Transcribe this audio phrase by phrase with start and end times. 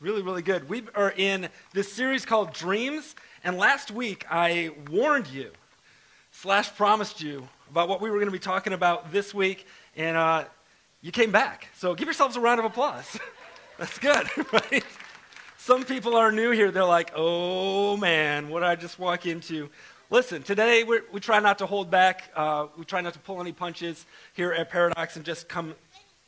[0.00, 0.68] really, really good.
[0.68, 5.50] We are in this series called Dreams, and last week I warned you,
[6.30, 10.16] slash promised you about what we were going to be talking about this week, and
[10.16, 10.44] uh,
[11.02, 11.68] you came back.
[11.74, 13.18] So give yourselves a round of applause.
[13.76, 14.84] That's good, right?
[15.56, 16.70] Some people are new here.
[16.70, 19.68] They're like, oh man, what did I just walk into?
[20.10, 22.30] Listen, today we try not to hold back.
[22.34, 25.74] Uh, we try not to pull any punches here at Paradox and just come,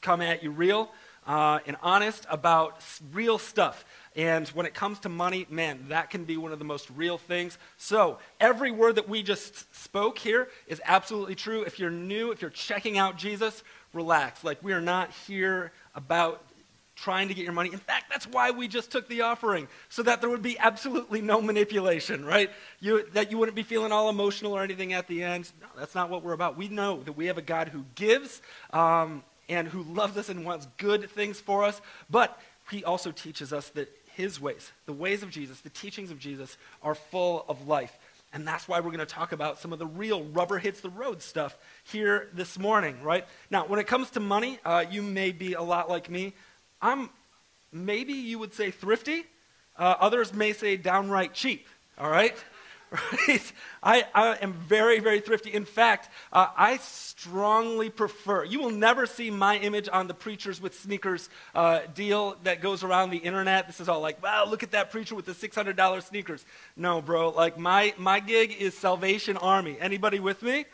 [0.02, 0.90] come at you real
[1.26, 3.86] uh, and honest about real stuff.
[4.14, 7.16] And when it comes to money, man, that can be one of the most real
[7.16, 7.56] things.
[7.78, 11.62] So, every word that we just spoke here is absolutely true.
[11.62, 13.62] If you're new, if you're checking out Jesus,
[13.94, 14.44] relax.
[14.44, 16.42] Like, we are not here about
[17.02, 17.72] trying to get your money.
[17.72, 21.22] In fact, that's why we just took the offering, so that there would be absolutely
[21.22, 22.50] no manipulation, right?
[22.80, 25.50] You, that you wouldn't be feeling all emotional or anything at the end.
[25.60, 26.56] No, that's not what we're about.
[26.56, 28.42] We know that we have a God who gives
[28.72, 32.38] um, and who loves us and wants good things for us, but
[32.70, 36.58] he also teaches us that his ways, the ways of Jesus, the teachings of Jesus,
[36.82, 37.96] are full of life.
[38.32, 40.90] And that's why we're going to talk about some of the real rubber hits the
[40.90, 43.26] road stuff here this morning, right?
[43.50, 46.34] Now, when it comes to money, uh, you may be a lot like me.
[46.82, 47.10] I'm,
[47.72, 49.24] maybe you would say thrifty.
[49.76, 51.66] Uh, others may say downright cheap,
[51.98, 52.36] all right?
[53.28, 53.52] Right?
[53.84, 55.54] I, I am very, very thrifty.
[55.54, 60.60] In fact, uh, I strongly prefer, you will never see my image on the preachers
[60.60, 63.68] with sneakers uh, deal that goes around the internet.
[63.68, 66.44] This is all like, wow, look at that preacher with the $600 sneakers.
[66.76, 69.76] No, bro, like my, my gig is Salvation Army.
[69.80, 70.64] Anybody with me?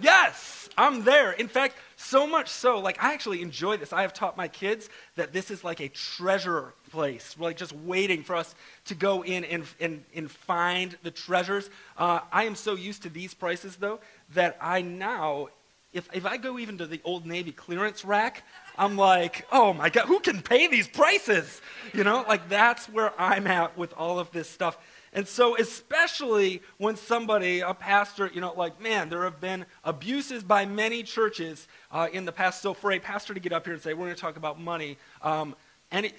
[0.00, 1.32] Yes, I'm there.
[1.32, 3.92] In fact, so much so, like, I actually enjoy this.
[3.92, 8.22] I have taught my kids that this is like a treasure place, like just waiting
[8.22, 8.54] for us
[8.86, 11.70] to go in and, and, and find the treasures.
[11.96, 14.00] Uh, I am so used to these prices, though,
[14.34, 15.48] that I now,
[15.92, 18.42] if, if I go even to the Old Navy clearance rack,
[18.76, 21.60] I'm like, oh my God, who can pay these prices?
[21.92, 24.76] You know, like that's where I'm at with all of this stuff.
[25.14, 30.42] And so, especially when somebody, a pastor, you know, like, man, there have been abuses
[30.42, 32.60] by many churches uh, in the past.
[32.60, 34.60] So, for a pastor to get up here and say, we're going to talk about
[34.60, 35.54] money, um,
[35.92, 36.12] and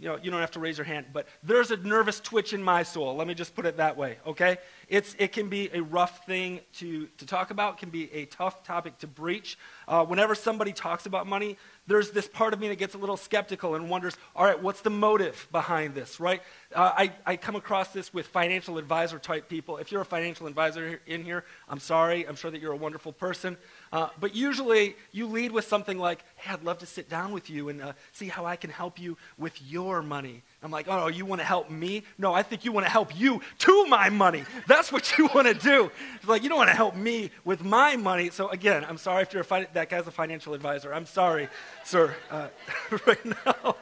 [0.00, 2.62] you know, you don't have to raise your hand, but there's a nervous twitch in
[2.62, 3.14] my soul.
[3.14, 4.56] Let me just put it that way, okay?
[4.88, 8.24] It's, it can be a rough thing to, to talk about, it can be a
[8.26, 9.58] tough topic to breach.
[9.86, 13.16] Uh, whenever somebody talks about money, there's this part of me that gets a little
[13.16, 16.40] skeptical and wonders, all right, what's the motive behind this, right?
[16.74, 19.78] Uh, I, I come across this with financial advisor type people.
[19.78, 22.26] If you're a financial advisor in here, I'm sorry.
[22.26, 23.56] I'm sure that you're a wonderful person.
[23.92, 27.50] Uh, but usually you lead with something like, hey, I'd love to sit down with
[27.50, 30.42] you and uh, see how I can help you with your money.
[30.62, 32.04] I'm like, oh, you want to help me?
[32.18, 34.44] No, I think you want to help you to my money.
[34.68, 35.90] That's what you want to do.
[36.26, 38.30] Like, you don't want to help me with my money.
[38.30, 40.94] So, again, I'm sorry if you're a that guy's a financial advisor.
[40.94, 41.48] I'm sorry,
[41.84, 42.48] sir, uh,
[43.06, 43.76] right now.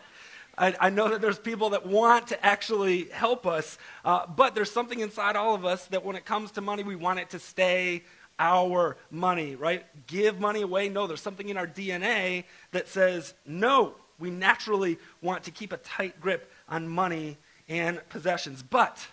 [0.57, 4.71] I, I, know that there's people that want to actually help us, uh, but there's
[4.71, 7.39] something inside all of us that when it comes to money, we want it to
[7.39, 8.03] stay
[8.39, 9.85] our money, right?
[10.07, 10.89] Give money away.
[10.89, 15.77] No, there's something in our DNA that says, no, we naturally want to keep a
[15.79, 17.37] tight grip on money
[17.69, 18.63] and possessions.
[18.63, 19.07] But,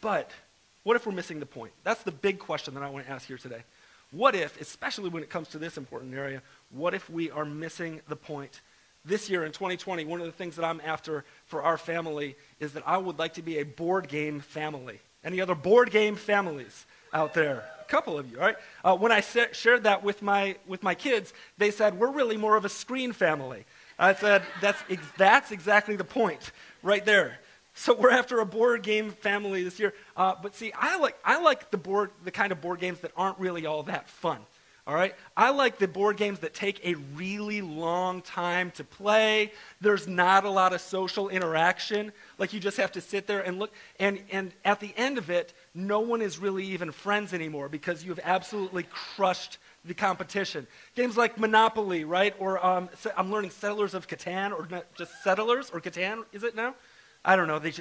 [0.00, 0.30] but,
[0.82, 1.72] what if we're missing the point?
[1.84, 3.62] That's the big question that I want to ask here today.
[4.12, 8.00] What if, especially when it comes to this important area, what if we are missing
[8.08, 8.60] the point?
[9.04, 12.72] This year in 2020, one of the things that I'm after for our family is
[12.72, 15.00] that I would like to be a board game family.
[15.24, 17.64] Any other board game families out there?
[17.80, 18.56] A couple of you, right?
[18.84, 22.36] Uh, when I sa- shared that with my, with my kids, they said, we're really
[22.36, 23.64] more of a screen family.
[23.98, 26.52] I said, that's, ex- that's exactly the point
[26.82, 27.38] right there.
[27.74, 29.92] So we're after a board game family this year.
[30.16, 33.12] Uh, but see, I like, I like the, board, the kind of board games that
[33.16, 34.38] aren't really all that fun.
[34.86, 35.14] All right?
[35.36, 39.52] I like the board games that take a really long time to play.
[39.80, 42.12] There's not a lot of social interaction.
[42.38, 43.72] Like you just have to sit there and look.
[43.98, 48.04] And, and at the end of it, no one is really even friends anymore because
[48.04, 50.66] you've absolutely crushed the competition.
[50.94, 52.34] Games like Monopoly, right?
[52.38, 56.74] Or um, I'm learning Settlers of Catan, or just Settlers or Catan, is it now?
[57.24, 57.58] I don't know.
[57.58, 57.72] They,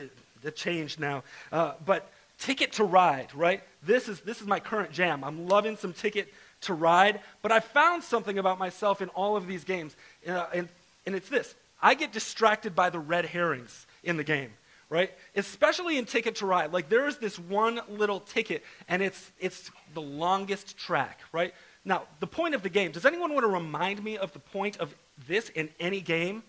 [0.52, 1.24] changed now.
[1.52, 3.64] Uh, but Ticket to Ride, right?
[3.82, 5.24] This is, this is my current jam.
[5.24, 6.32] I'm loving some Ticket
[6.62, 9.96] to Ride, but I found something about myself in all of these games,
[10.28, 10.70] uh, and,
[11.06, 14.52] and it's this I get distracted by the red herrings in the game
[14.90, 15.12] right?
[15.36, 16.72] Especially in Ticket to Ride.
[16.72, 21.54] Like there is this one little ticket, and it's it's the longest track, right?
[21.86, 24.78] Now, the point of the game, does anyone want to remind me of the point
[24.78, 24.94] of
[25.28, 26.42] this in any game?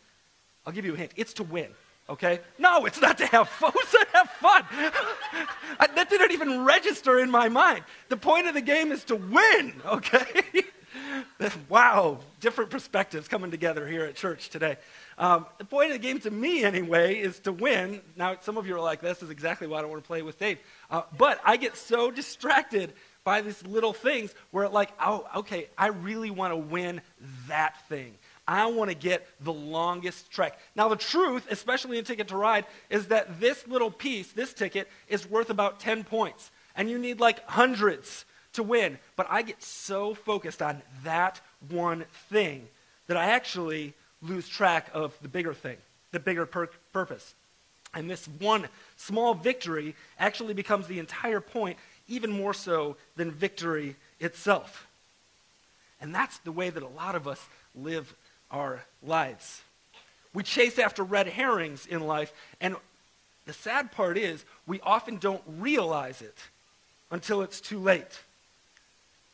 [0.67, 1.13] I'll give you a hint.
[1.15, 1.69] It's to win,
[2.09, 2.41] okay?
[2.59, 3.73] No, it's not to have fun.
[3.75, 4.65] Who said have fun?
[5.79, 7.85] I, that didn't even register in my mind.
[8.09, 10.43] The point of the game is to win, okay?
[11.69, 14.77] wow, different perspectives coming together here at church today.
[15.19, 18.01] Um, the point of the game to me, anyway, is to win.
[18.17, 20.23] Now, some of you are like, this is exactly why I don't want to play
[20.23, 20.59] with Dave.
[20.91, 22.93] Uh, but I get so distracted
[23.27, 27.01] by these little things where, like, oh, okay, I really want to win
[27.49, 28.15] that thing.
[28.47, 30.61] I want to get the longest trek.
[30.77, 34.89] Now, the truth, especially in Ticket to Ride, is that this little piece, this ticket,
[35.09, 36.53] is worth about 10 points.
[36.77, 38.97] And you need like hundreds to win.
[39.17, 42.69] But I get so focused on that one thing
[43.09, 45.79] that I actually lose track of the bigger thing,
[46.13, 47.35] the bigger pur- purpose.
[47.97, 51.79] And this one small victory actually becomes the entire point,
[52.09, 54.87] even more so than victory itself.
[56.01, 57.45] And that's the way that a lot of us
[57.75, 58.15] live
[58.51, 59.63] our lives.
[60.35, 62.77] We chase after red herrings in life, and
[63.47, 66.37] the sad part is we often don't realize it
[67.11, 68.21] until it's too late.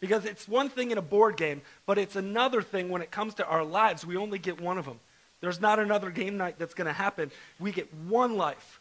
[0.00, 3.34] Because it's one thing in a board game, but it's another thing when it comes
[3.34, 4.04] to our lives.
[4.04, 5.00] We only get one of them.
[5.40, 7.30] There's not another game night that's going to happen.
[7.58, 8.80] We get one life,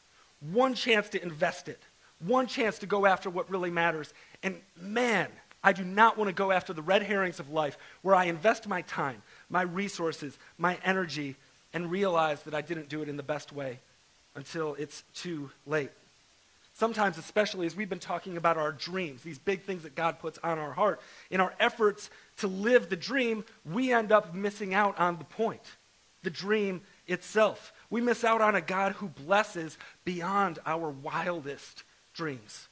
[0.52, 1.80] one chance to invest it,
[2.26, 4.14] one chance to go after what really matters.
[4.44, 5.28] And man,
[5.64, 8.68] I do not want to go after the red herrings of life where I invest
[8.68, 11.36] my time, my resources, my energy,
[11.74, 13.80] and realize that I didn't do it in the best way
[14.36, 15.92] until it's too late.
[16.74, 20.40] Sometimes, especially as we've been talking about our dreams, these big things that God puts
[20.44, 24.98] on our heart, in our efforts to live the dream, we end up missing out
[24.98, 25.62] on the point,
[26.24, 27.74] the dream itself.
[27.90, 32.68] We miss out on a God who blesses beyond our wildest dreams.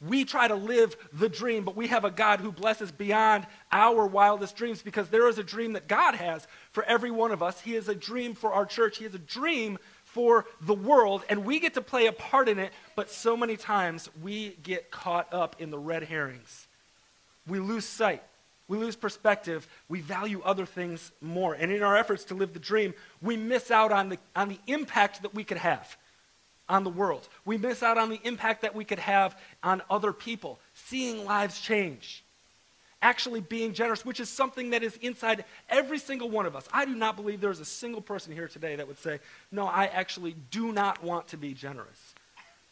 [0.00, 4.06] We try to live the dream, but we have a God who blesses beyond our
[4.06, 7.60] wildest dreams because there is a dream that God has for every one of us.
[7.60, 8.98] He has a dream for our church.
[8.98, 12.58] He has a dream for the world, and we get to play a part in
[12.58, 16.66] it, but so many times we get caught up in the red herrings.
[17.46, 18.22] We lose sight.
[18.68, 19.66] We lose perspective.
[19.88, 21.54] We value other things more.
[21.54, 24.58] And in our efforts to live the dream, we miss out on the, on the
[24.66, 25.96] impact that we could have
[26.68, 27.28] on the world.
[27.44, 31.60] We miss out on the impact that we could have on other people, seeing lives
[31.60, 32.22] change
[33.02, 36.66] actually being generous, which is something that is inside every single one of us.
[36.72, 39.20] I do not believe there's a single person here today that would say,
[39.52, 42.14] No, I actually do not want to be generous.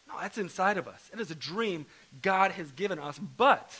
[0.09, 1.11] No, that's inside of us.
[1.13, 1.87] It is a dream
[2.23, 3.73] God has given us, but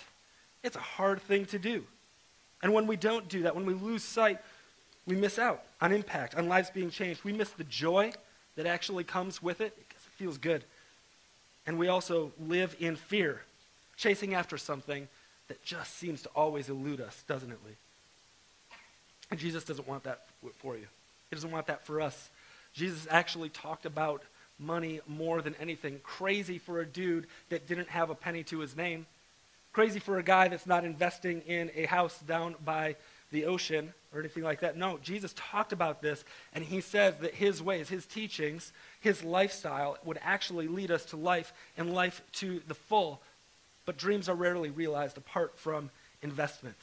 [0.63, 1.85] it's a hard thing to do.
[2.63, 4.39] And when we don't do that, when we lose sight,
[5.07, 7.23] we miss out on impact, on lives being changed.
[7.23, 8.13] We miss the joy
[8.57, 9.77] that actually comes with it
[10.17, 10.65] feels good.
[11.67, 13.43] And we also live in fear,
[13.97, 15.09] chasing after something
[15.49, 17.75] that just seems to always elude us, doesn't it, Lee?
[19.31, 20.27] And Jesus doesn't want that
[20.59, 20.87] for you.
[21.31, 22.31] He doesn't want that for us.
[22.73, 24.23] Jesus actually talked about
[24.59, 26.01] money more than anything.
[26.03, 29.07] Crazy for a dude that didn't have a penny to his name.
[29.73, 32.97] Crazy for a guy that's not investing in a house down by
[33.37, 34.77] the ocean or anything like that.
[34.77, 36.25] No, Jesus talked about this,
[36.55, 41.17] and he says that his ways, his teachings, his lifestyle would actually lead us to
[41.17, 43.21] life and life to the full
[43.87, 45.91] but dreams are rarely realized apart from
[46.21, 46.77] investment.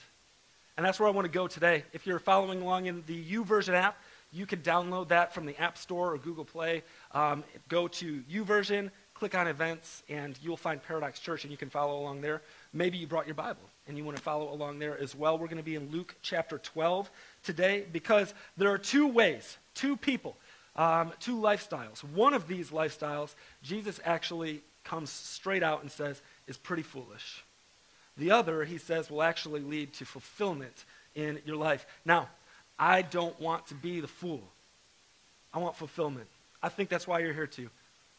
[0.77, 1.83] And that's where I want to go today.
[1.93, 3.97] If you're following along in the YouVersion app,
[4.31, 6.81] you can download that from the App Store or Google Play.
[7.11, 11.69] Um, go to YouVersion, click on events, and you'll find Paradox Church, and you can
[11.69, 12.41] follow along there.
[12.73, 15.37] Maybe you brought your Bible and you want to follow along there as well.
[15.37, 17.09] We're going to be in Luke chapter 12
[17.43, 20.35] today because there are two ways, two people,
[20.75, 22.03] um, two lifestyles.
[22.03, 27.43] One of these lifestyles, Jesus actually comes straight out and says, is pretty foolish.
[28.17, 31.85] The other, he says, will actually lead to fulfillment in your life.
[32.05, 32.29] Now,
[32.77, 34.41] I don't want to be the fool.
[35.53, 36.27] I want fulfillment.
[36.61, 37.69] I think that's why you're here too.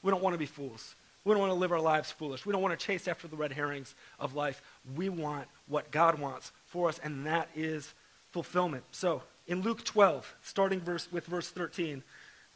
[0.03, 0.95] We don't want to be fools.
[1.25, 2.45] We don't want to live our lives foolish.
[2.45, 4.61] We don't want to chase after the red herrings of life.
[4.95, 7.95] We want what God wants for us, and that is
[8.33, 8.85] fulfillment.
[8.93, 12.03] So, in Luke 12, starting verse, with verse 13,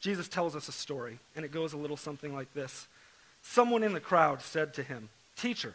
[0.01, 2.87] Jesus tells us a story, and it goes a little something like this.
[3.43, 5.75] Someone in the crowd said to him, Teacher,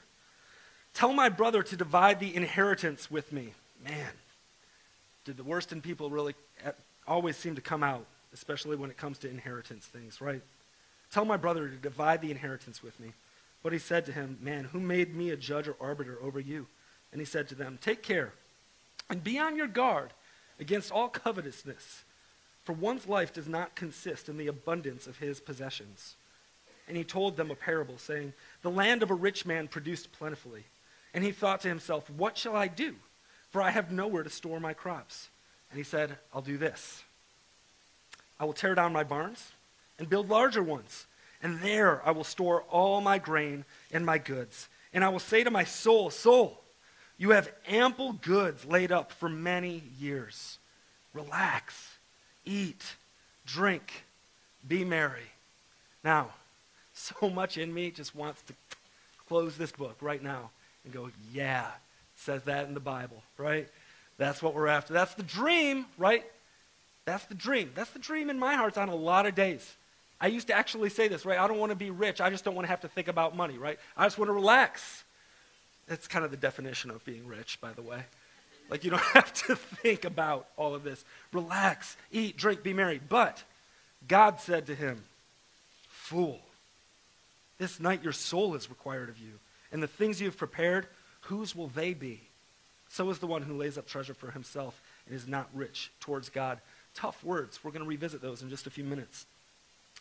[0.93, 3.53] tell my brother to divide the inheritance with me.
[3.83, 4.12] Man,
[5.25, 6.71] did the worst in people really eh,
[7.07, 10.41] always seem to come out, especially when it comes to inheritance things, right?
[11.13, 13.13] Tell my brother to divide the inheritance with me.
[13.62, 16.65] But he said to him, Man, who made me a judge or arbiter over you?
[17.12, 18.34] And he said to them, Take care
[19.12, 20.10] and be on your guard
[20.60, 22.03] against all covetousness,
[22.63, 26.15] for one's life does not consist in the abundance of his possessions.
[26.88, 30.63] And he told them a parable, saying, The land of a rich man produced plentifully.
[31.13, 32.96] And he thought to himself, What shall I do?
[33.51, 35.29] For I have nowhere to store my crops.
[35.70, 37.03] And he said, I'll do this.
[38.39, 39.52] I will tear down my barns
[40.00, 41.05] and build larger ones.
[41.41, 44.69] And there I will store all my grain and my goods.
[44.93, 46.62] And I will say to my soul, Soul,
[47.17, 50.57] you have ample goods laid up for many years.
[51.13, 51.97] Relax,
[52.45, 52.83] eat,
[53.45, 54.05] drink,
[54.67, 55.31] be merry.
[56.03, 56.29] Now,
[56.93, 58.53] so much in me just wants to
[59.27, 60.51] close this book right now
[60.83, 61.67] and go, yeah,
[62.15, 63.67] says that in the Bible, right?
[64.17, 64.93] That's what we're after.
[64.93, 66.23] That's the dream, right?
[67.05, 67.71] That's the dream.
[67.75, 69.75] That's the dream in my heart on a lot of days.
[70.24, 71.38] I used to actually say this, right?
[71.38, 72.22] I don't want to be rich.
[72.22, 73.77] I just don't want to have to think about money, right?
[73.98, 75.03] I just want to relax.
[75.86, 78.00] That's kind of the definition of being rich, by the way.
[78.70, 81.03] Like, you don't have to think about all of this.
[81.34, 83.01] Relax, eat, drink, be merry.
[83.10, 83.44] But
[84.08, 85.03] God said to him,
[85.89, 86.39] Fool,
[87.58, 89.34] this night your soul is required of you,
[89.74, 90.88] and the things you have prepared,
[91.24, 92.22] whose will they be?
[92.88, 96.30] So is the one who lays up treasure for himself and is not rich towards
[96.30, 96.60] God.
[96.96, 97.60] Tough words.
[97.62, 99.25] We're going to revisit those in just a few minutes.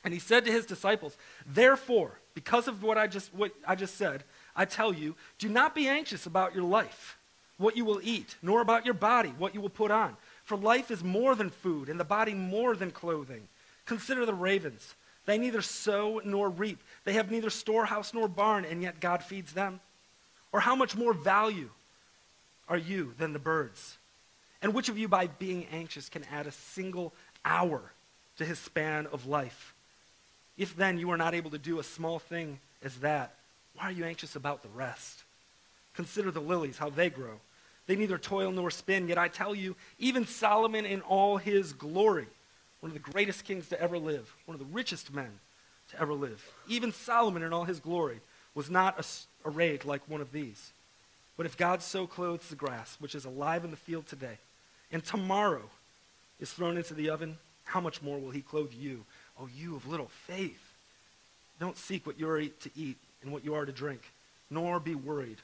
[0.04, 1.16] And he said to his disciples,
[1.47, 4.25] Therefore, because of what I just, what I just said,
[4.56, 7.16] I tell you, do not be anxious about your life,
[7.56, 10.16] what you will eat, nor about your body, what you will put on.
[10.44, 13.47] For life is more than food, and the body more than clothing.
[13.87, 14.94] Consider the ravens.
[15.25, 16.80] They neither sow nor reap.
[17.04, 19.80] They have neither storehouse nor barn, and yet God feeds them.
[20.52, 21.71] Or how much more value
[22.68, 23.99] are you than the birds?
[24.61, 27.12] And which of you, by being anxious, can add a single
[27.44, 27.92] hour
[28.37, 29.75] to his span of life?
[30.62, 33.35] If then you are not able to do a small thing as that,
[33.75, 35.25] why are you anxious about the rest?
[35.97, 37.40] Consider the lilies, how they grow.
[37.88, 42.28] They neither toil nor spin, yet I tell you, even Solomon in all his glory,
[42.78, 45.33] one of the greatest kings to ever live, one of the richest men
[45.90, 48.21] to ever live, even Solomon in all his glory
[48.54, 49.04] was not
[49.45, 50.71] arrayed like one of these.
[51.37, 54.38] But if God so clothes the grass, which is alive in the field today,
[54.92, 55.69] and tomorrow
[56.38, 59.04] is thrown into the oven, how much more will he clothe you,
[59.42, 60.62] O you of little faith?
[61.58, 64.02] Don't seek what you are to eat and what you are to drink,
[64.50, 65.38] nor be worried.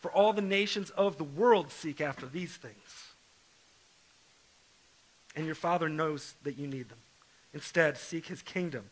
[0.00, 3.06] For all the nations of the world seek after these things.
[5.36, 6.98] And your Father knows that you need them.
[7.54, 8.84] Instead, seek his kingdom,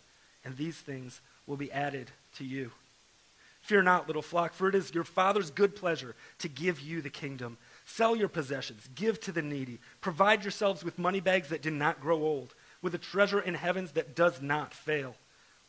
[0.45, 2.71] and these things will be added to you.
[3.63, 7.11] Fear not, little flock, for it is your Father's good pleasure to give you the
[7.11, 7.59] kingdom.
[7.85, 12.01] Sell your possessions, give to the needy, provide yourselves with money bags that do not
[12.01, 15.15] grow old, with a treasure in heavens that does not fail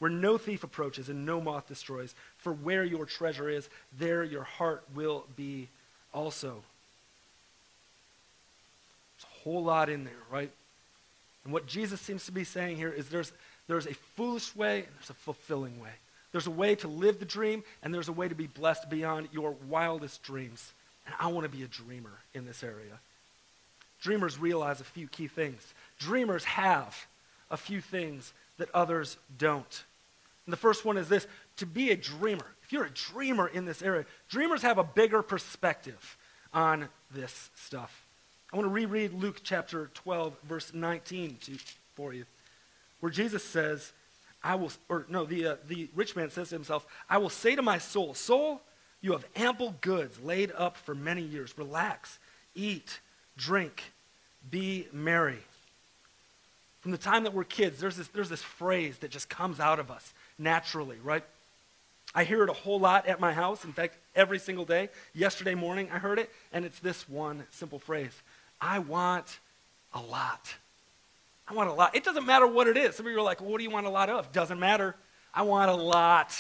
[0.01, 2.15] where no thief approaches and no moth destroys.
[2.39, 5.68] For where your treasure is, there your heart will be
[6.12, 6.63] also.
[9.13, 10.50] There's a whole lot in there, right?
[11.44, 13.32] And what Jesus seems to be saying here is there's,
[13.68, 15.91] there's a foolish way and there's a fulfilling way.
[16.32, 19.27] There's a way to live the dream, and there's a way to be blessed beyond
[19.32, 20.72] your wildest dreams.
[21.06, 23.00] And I want to be a dreamer in this area.
[24.01, 25.62] Dreamers realize a few key things.
[26.01, 27.08] Dreamers have
[27.51, 29.84] a few things that others don't.
[30.46, 31.27] And the first one is this
[31.58, 32.46] to be a dreamer.
[32.63, 36.17] If you're a dreamer in this area, dreamers have a bigger perspective
[36.53, 38.05] on this stuff.
[38.51, 41.58] I want to reread Luke chapter 12, verse 19 to,
[41.93, 42.25] for you,
[43.00, 43.93] where Jesus says,
[44.43, 47.55] I will, or no, the, uh, the rich man says to himself, I will say
[47.55, 48.60] to my soul, Soul,
[49.01, 51.55] you have ample goods laid up for many years.
[51.58, 52.17] Relax,
[52.55, 53.00] eat,
[53.38, 53.84] drink,
[54.50, 55.39] be merry.
[56.82, 59.80] From the time that we're kids, there's this, there's this phrase that just comes out
[59.80, 61.24] of us naturally, right?
[62.14, 63.64] I hear it a whole lot at my house.
[63.64, 64.90] In fact, every single day.
[65.14, 68.12] Yesterday morning, I heard it, and it's this one simple phrase
[68.60, 69.40] I want
[69.94, 70.56] a lot.
[71.48, 71.96] I want a lot.
[71.96, 72.96] It doesn't matter what it is.
[72.96, 74.32] Some of you are like, well, what do you want a lot of?
[74.32, 74.96] Doesn't matter.
[75.34, 76.36] I want a lot.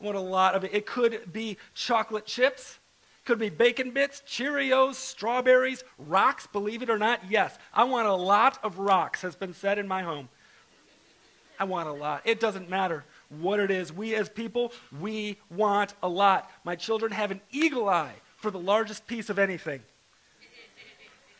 [0.00, 0.74] I want a lot of it.
[0.74, 2.78] It could be chocolate chips.
[3.24, 7.20] Could be bacon bits, Cheerios, strawberries, rocks, believe it or not.
[7.28, 10.28] Yes, I want a lot of rocks, has been said in my home.
[11.58, 12.22] I want a lot.
[12.24, 13.92] It doesn't matter what it is.
[13.92, 16.50] We as people, we want a lot.
[16.64, 19.82] My children have an eagle eye for the largest piece of anything.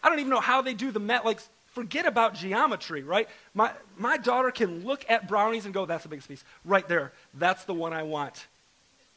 [0.02, 1.24] I don't even know how they do the math.
[1.24, 3.28] Like, forget about geometry, right?
[3.54, 6.44] My, my daughter can look at brownies and go, that's the biggest piece.
[6.64, 7.12] Right there.
[7.34, 8.46] That's the one I want.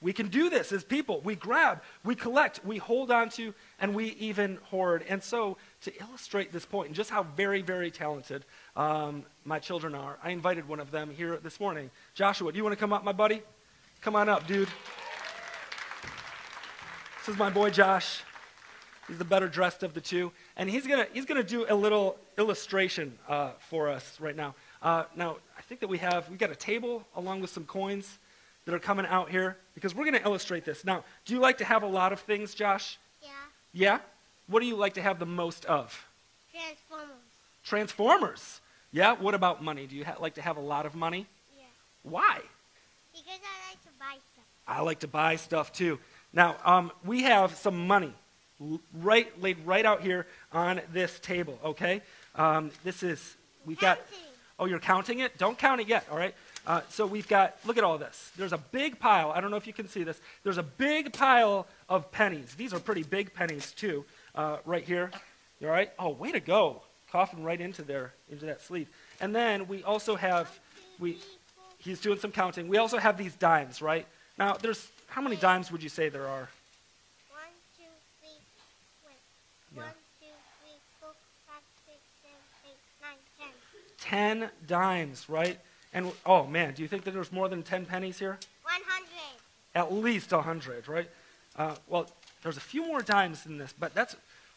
[0.03, 1.21] We can do this as people.
[1.21, 5.05] We grab, we collect, we hold on to, and we even hoard.
[5.07, 8.43] And so, to illustrate this point and just how very, very talented
[8.75, 11.89] um, my children are, I invited one of them here this morning.
[12.15, 13.43] Joshua, do you want to come up, my buddy?
[14.01, 14.67] Come on up, dude.
[17.19, 18.21] This is my boy Josh.
[19.07, 22.17] He's the better dressed of the two, and he's gonna he's gonna do a little
[22.37, 24.55] illustration uh, for us right now.
[24.81, 28.17] Uh, now, I think that we have we got a table along with some coins
[28.65, 30.85] that are coming out here because we're gonna illustrate this.
[30.85, 32.97] Now, do you like to have a lot of things, Josh?
[33.21, 33.29] Yeah.
[33.73, 33.99] Yeah.
[34.47, 36.05] What do you like to have the most of?
[36.51, 37.07] Transformers.
[37.63, 38.61] Transformers.
[38.91, 39.13] Yeah.
[39.13, 39.87] What about money?
[39.87, 41.25] Do you ha- like to have a lot of money?
[41.57, 41.63] Yeah.
[42.03, 42.39] Why?
[43.11, 44.45] Because I like to buy stuff.
[44.67, 45.99] I like to buy stuff too.
[46.33, 48.13] Now, um, we have some money
[48.93, 51.59] right laid right out here on this table.
[51.63, 52.01] Okay,
[52.35, 53.97] um, this is we've got.
[53.97, 54.19] Counting.
[54.59, 55.37] Oh, you're counting it?
[55.37, 56.05] Don't count it yet.
[56.11, 56.35] All right.
[56.65, 57.57] Uh, so we've got.
[57.65, 58.31] Look at all this.
[58.37, 59.31] There's a big pile.
[59.31, 60.19] I don't know if you can see this.
[60.43, 62.55] There's a big pile of pennies.
[62.55, 64.05] These are pretty big pennies too.
[64.33, 65.11] Uh, right here.
[65.61, 65.91] All right?
[65.99, 66.81] Oh, way to go!
[67.11, 68.87] Coughing right into there, into that sleeve.
[69.21, 70.59] And then we also have.
[70.99, 71.17] We.
[71.77, 72.69] He's doing some counting.
[72.69, 74.07] We also have these dimes, right?
[74.37, 76.49] Now, there's how many dimes would you say there are?
[77.29, 77.83] One, two,
[78.19, 78.29] three,
[79.05, 79.17] wait.
[79.75, 79.81] Yeah.
[79.81, 80.25] One, two,
[80.61, 81.11] three, four,
[81.45, 83.19] five, six, seven, eight, nine,
[84.39, 84.39] ten.
[84.39, 85.59] Ten dimes, right?
[85.93, 88.37] And oh man, do you think that there's more than ten pennies here?
[88.63, 89.39] One hundred.
[89.75, 91.09] At least a hundred, right?
[91.55, 92.09] Uh, well,
[92.41, 94.15] there's a few more dimes than this, but that's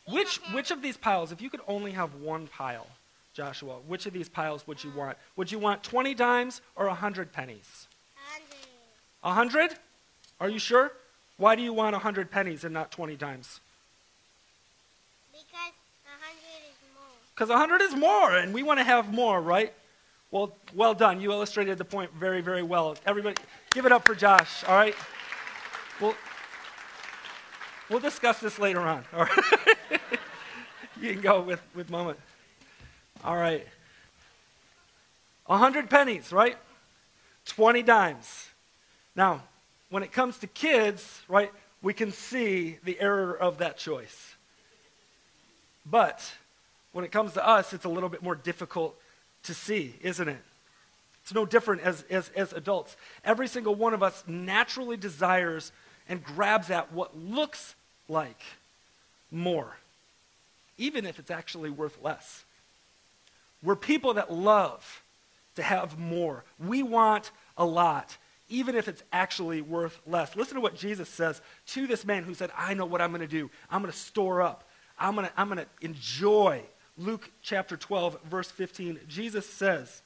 [0.08, 1.32] which which of these piles?
[1.32, 2.86] If you could only have one pile,
[3.34, 5.18] Joshua, which of these piles would you want?
[5.36, 7.86] Would you want twenty dimes or a hundred pennies?
[8.14, 8.66] Hundred.
[9.24, 9.78] A hundred?
[10.40, 10.92] Are you sure?
[11.36, 13.60] Why do you want a hundred pennies and not twenty dimes?
[15.32, 15.50] Because
[16.06, 17.12] a hundred is more.
[17.34, 19.74] Because 100 is more, and we want to have more, right?
[20.36, 21.18] Well, well done.
[21.18, 22.94] You illustrated the point very, very well.
[23.06, 23.36] Everybody,
[23.70, 24.94] give it up for Josh, all right?
[25.98, 26.14] We'll,
[27.88, 29.78] we'll discuss this later on, all right?
[31.00, 32.16] you can go with, with Mama.
[33.24, 33.66] All right.
[35.46, 36.58] 100 pennies, right?
[37.46, 38.50] 20 dimes.
[39.14, 39.42] Now,
[39.88, 41.50] when it comes to kids, right,
[41.80, 44.34] we can see the error of that choice.
[45.86, 46.30] But
[46.92, 49.00] when it comes to us, it's a little bit more difficult
[49.46, 50.42] to see, isn't it?
[51.22, 52.96] It's no different as, as, as adults.
[53.24, 55.72] Every single one of us naturally desires
[56.08, 57.74] and grabs at what looks
[58.08, 58.40] like
[59.32, 59.76] more,
[60.78, 62.44] even if it's actually worth less.
[63.62, 65.02] We're people that love
[65.56, 66.44] to have more.
[66.64, 68.16] We want a lot,
[68.48, 70.36] even if it's actually worth less.
[70.36, 73.20] Listen to what Jesus says to this man who said, I know what I'm going
[73.22, 73.50] to do.
[73.68, 74.62] I'm going to store up.
[74.98, 76.62] I'm going to I'm going to enjoy.
[76.98, 79.00] Luke chapter 12, verse 15.
[79.08, 80.02] Jesus says,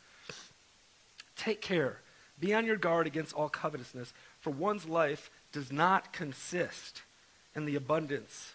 [1.37, 1.99] Take care.
[2.41, 7.03] Be on your guard against all covetousness, for one's life does not consist
[7.55, 8.55] in the abundance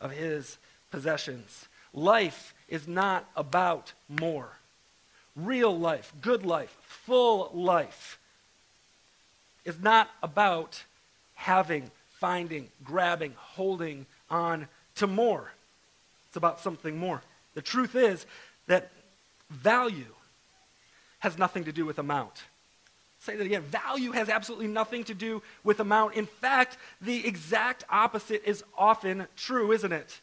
[0.00, 0.58] of his
[0.90, 1.66] possessions.
[1.92, 4.48] Life is not about more.
[5.36, 8.18] Real life, good life, full life
[9.64, 10.84] is not about
[11.34, 15.52] having, finding, grabbing, holding on to more.
[16.28, 17.22] It's about something more.
[17.54, 18.26] The truth is
[18.66, 18.90] that
[19.50, 20.14] value
[21.20, 22.42] has nothing to do with amount.
[23.20, 23.62] Say that again.
[23.62, 26.14] Value has absolutely nothing to do with amount.
[26.14, 30.20] In fact, the exact opposite is often true, isn't it?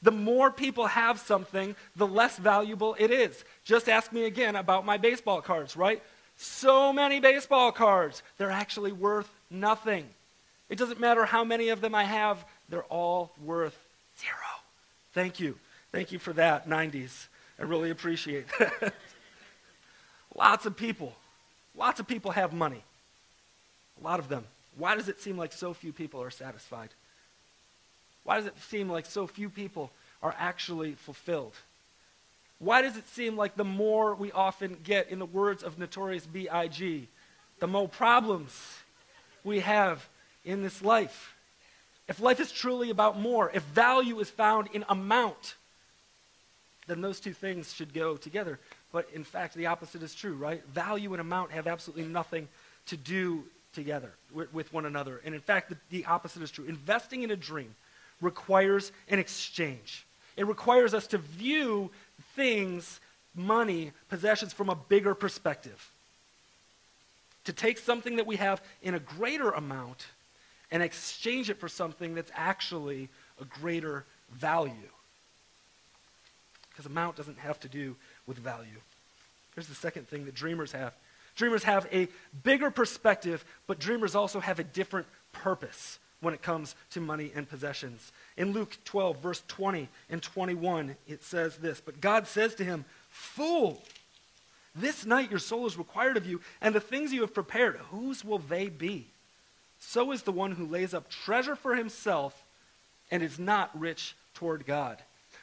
[0.00, 3.44] The more people have something, the less valuable it is.
[3.64, 6.02] Just ask me again about my baseball cards, right?
[6.38, 10.08] So many baseball cards, they're actually worth nothing.
[10.70, 13.78] It doesn't matter how many of them I have, they're all worth
[14.18, 14.38] zero.
[15.12, 15.58] Thank you.
[15.92, 17.26] Thank you for that, 90s.
[17.58, 18.94] I really appreciate that.
[20.34, 21.14] lots of people,
[21.76, 22.82] lots of people have money.
[24.00, 24.44] A lot of them.
[24.78, 26.88] Why does it seem like so few people are satisfied?
[28.24, 29.90] Why does it seem like so few people
[30.22, 31.54] are actually fulfilled?
[32.58, 36.24] Why does it seem like the more we often get, in the words of Notorious
[36.26, 37.08] B.I.G.,
[37.58, 38.78] the more problems
[39.44, 40.08] we have
[40.44, 41.34] in this life?
[42.08, 45.56] If life is truly about more, if value is found in amount,
[46.86, 48.58] then those two things should go together.
[48.92, 50.62] But in fact, the opposite is true, right?
[50.68, 52.48] Value and amount have absolutely nothing
[52.86, 55.20] to do together with, with one another.
[55.24, 56.64] And in fact, the, the opposite is true.
[56.64, 57.74] Investing in a dream
[58.20, 61.90] requires an exchange, it requires us to view
[62.34, 63.00] things,
[63.34, 65.90] money, possessions from a bigger perspective.
[67.46, 70.06] To take something that we have in a greater amount
[70.70, 73.08] and exchange it for something that's actually
[73.40, 74.72] a greater value.
[76.72, 78.80] Because amount doesn't have to do with value.
[79.54, 80.94] Here's the second thing that dreamers have
[81.34, 82.08] dreamers have a
[82.42, 87.48] bigger perspective, but dreamers also have a different purpose when it comes to money and
[87.48, 88.12] possessions.
[88.36, 92.84] In Luke 12, verse 20 and 21, it says this But God says to him,
[93.10, 93.82] Fool,
[94.74, 98.24] this night your soul is required of you, and the things you have prepared, whose
[98.24, 99.06] will they be?
[99.80, 102.44] So is the one who lays up treasure for himself
[103.10, 104.98] and is not rich toward God.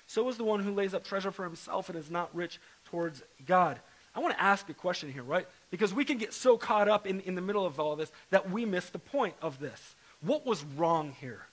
[0.10, 3.22] So is the one who lays up treasure for himself and is not rich towards
[3.46, 3.80] God.
[4.16, 5.46] I want to ask a question here, right?
[5.70, 8.50] Because we can get so caught up in, in the middle of all this that
[8.50, 9.94] we miss the point of this.
[10.22, 11.46] What was wrong here?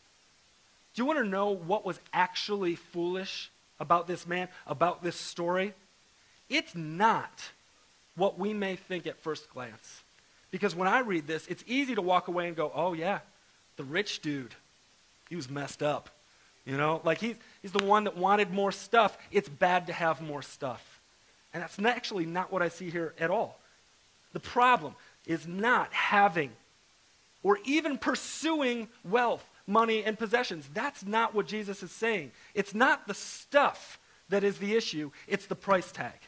[0.95, 5.75] Do you want to know what was actually foolish about this man, about this story?
[6.49, 7.51] It's not
[8.17, 10.03] what we may think at first glance.
[10.51, 13.19] Because when I read this, it's easy to walk away and go, oh, yeah,
[13.77, 14.55] the rich dude,
[15.29, 16.09] he was messed up.
[16.67, 19.17] You know, like he's, he's the one that wanted more stuff.
[19.31, 21.01] It's bad to have more stuff.
[21.55, 23.59] And that's actually not what I see here at all.
[24.33, 24.95] The problem
[25.27, 26.51] is not having
[27.43, 30.69] or even pursuing wealth, money, and possessions.
[30.75, 32.33] That's not what Jesus is saying.
[32.55, 33.99] It's not the stuff
[34.29, 36.19] that is the issue, it's the price tag,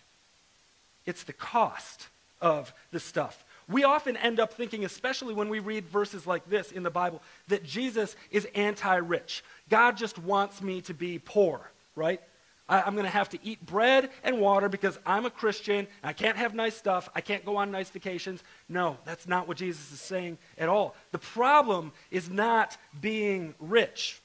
[1.04, 2.06] it's the cost
[2.40, 3.44] of the stuff.
[3.68, 7.22] We often end up thinking, especially when we read verses like this in the Bible,
[7.48, 9.44] that Jesus is anti rich.
[9.68, 11.60] God just wants me to be poor,
[11.94, 12.20] right?
[12.68, 15.86] I, am going to have to eat bread and water because I'm a Christian.
[16.02, 17.08] I can't have nice stuff.
[17.14, 18.42] I can't go on nice vacations.
[18.68, 20.94] No, that's not what Jesus is saying at all.
[21.12, 24.20] The problem is not being rich.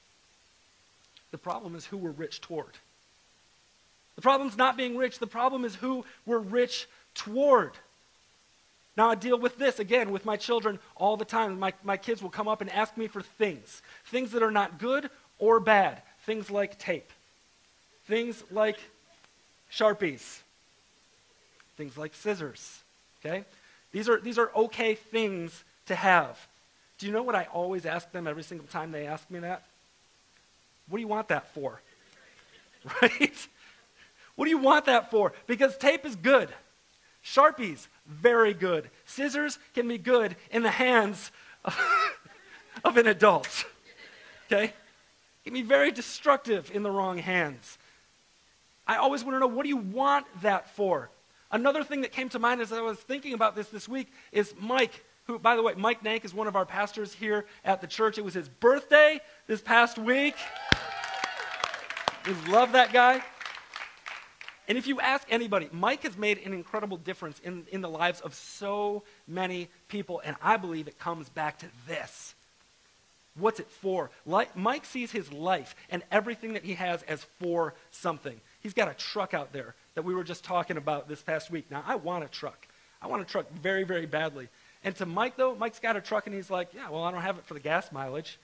[1.30, 2.72] The problem is who we're rich toward.
[4.16, 5.18] The problem is not being rich.
[5.18, 7.72] The problem is who we're rich toward.
[8.96, 11.58] Now, I deal with this again with my children all the time.
[11.58, 14.78] My, my kids will come up and ask me for things things that are not
[14.78, 17.10] good or bad, things like tape,
[18.06, 18.78] things like
[19.70, 20.40] Sharpies,
[21.76, 22.80] things like scissors.
[23.24, 23.44] Okay?
[23.92, 26.38] These are, these are okay things to have.
[26.98, 29.64] Do you know what I always ask them every single time they ask me that?
[30.88, 31.80] What do you want that for?
[33.00, 33.48] Right?
[34.36, 35.32] What do you want that for?
[35.46, 36.50] Because tape is good.
[37.24, 38.90] Sharpies, very good.
[39.06, 41.32] Scissors can be good in the hands
[41.64, 41.78] of,
[42.84, 43.64] of an adult.
[44.46, 44.72] Okay?
[45.44, 47.78] Can be very destructive in the wrong hands.
[48.86, 51.10] I always want to know what do you want that for?
[51.50, 54.54] Another thing that came to mind as I was thinking about this this week is
[54.60, 57.86] Mike, who, by the way, Mike Nank is one of our pastors here at the
[57.86, 58.18] church.
[58.18, 60.34] It was his birthday this past week.
[62.26, 63.22] We love that guy.
[64.66, 68.20] And if you ask anybody, Mike has made an incredible difference in, in the lives
[68.20, 72.34] of so many people, and I believe it comes back to this.
[73.36, 74.10] What's it for?
[74.24, 78.40] Like, Mike sees his life and everything that he has as for something.
[78.62, 81.70] He's got a truck out there that we were just talking about this past week.
[81.70, 82.66] Now, I want a truck.
[83.02, 84.48] I want a truck very, very badly.
[84.84, 87.22] And to Mike, though, Mike's got a truck and he's like, yeah, well, I don't
[87.22, 88.38] have it for the gas mileage.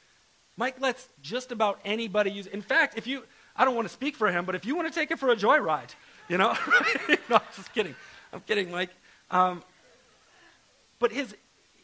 [0.56, 3.22] Mike lets just about anybody use In fact, if you,
[3.56, 5.30] I don't want to speak for him, but if you want to take it for
[5.30, 5.94] a joyride,
[6.28, 6.56] you know?
[7.28, 7.94] no, I'm just kidding.
[8.32, 8.90] I'm kidding, Mike.
[9.30, 9.62] Um,
[10.98, 11.34] but his,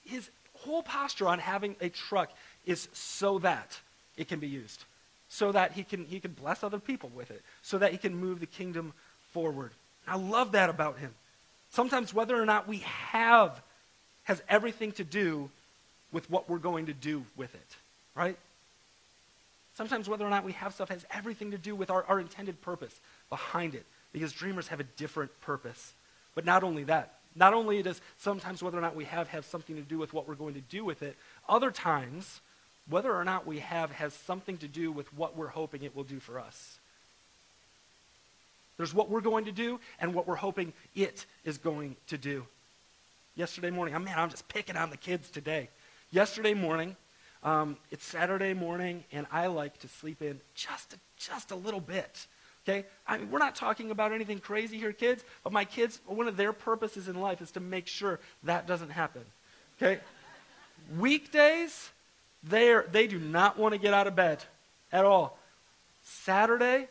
[0.04, 2.30] his whole posture on having a truck
[2.64, 3.78] is so that
[4.16, 4.84] it can be used,
[5.28, 8.14] so that he can, he can bless other people with it, so that he can
[8.14, 8.92] move the kingdom
[9.32, 9.70] forward.
[10.06, 11.12] I love that about him.
[11.70, 12.78] Sometimes whether or not we
[13.10, 13.60] have
[14.24, 15.50] has everything to do
[16.12, 17.76] with what we're going to do with it,
[18.14, 18.36] right?
[19.76, 22.62] Sometimes whether or not we have stuff has everything to do with our, our intended
[22.62, 25.92] purpose behind it because dreamers have a different purpose.
[26.34, 29.76] But not only that, not only does sometimes whether or not we have have something
[29.76, 31.14] to do with what we're going to do with it,
[31.46, 32.40] other times,
[32.88, 36.04] whether or not we have has something to do with what we're hoping it will
[36.04, 36.78] do for us.
[38.78, 42.46] There's what we're going to do and what we're hoping it is going to do.
[43.34, 45.68] Yesterday morning, oh man, I'm just picking on the kids today.
[46.10, 46.96] Yesterday morning,
[47.42, 51.80] um, it's Saturday morning, and I like to sleep in just a, just a little
[51.80, 52.26] bit.
[52.68, 52.84] Okay?
[53.06, 56.36] I mean, we're not talking about anything crazy here, kids, but my kids, one of
[56.36, 59.22] their purposes in life is to make sure that doesn't happen.
[59.76, 60.00] Okay?
[60.98, 61.90] Weekdays,
[62.42, 64.44] they they do not want to get out of bed
[64.92, 65.38] at all.
[66.04, 66.88] Saturday,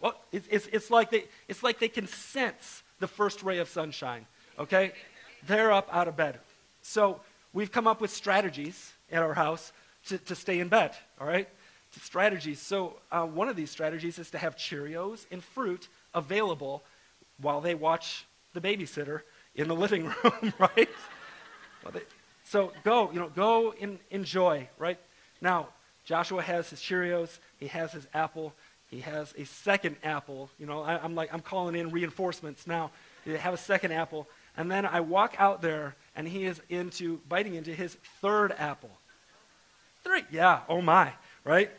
[0.00, 3.68] well, it's, it's, it's, like they, it's like they can sense the first ray of
[3.68, 4.26] sunshine.
[4.58, 4.92] Okay?
[5.46, 6.40] They're up out of bed.
[6.82, 7.20] So
[7.54, 9.72] we've come up with strategies at our house
[10.06, 11.48] to, to stay in bed, all right?
[12.02, 12.60] strategies.
[12.60, 16.82] So, uh, one of these strategies is to have Cheerios and fruit available
[17.40, 19.20] while they watch the babysitter
[19.54, 20.88] in the living room, right?
[21.84, 22.00] Well, they,
[22.44, 24.98] so go, you know, go and enjoy, right?
[25.40, 25.68] Now,
[26.04, 28.52] Joshua has his Cheerios, he has his apple,
[28.90, 30.50] he has a second apple.
[30.58, 32.90] You know, I, am like, I'm calling in reinforcements now.
[33.24, 34.28] They have a second apple.
[34.56, 38.90] And then I walk out there, and he is into biting into his third apple.
[40.02, 41.12] Three, yeah, oh my,
[41.44, 41.70] right?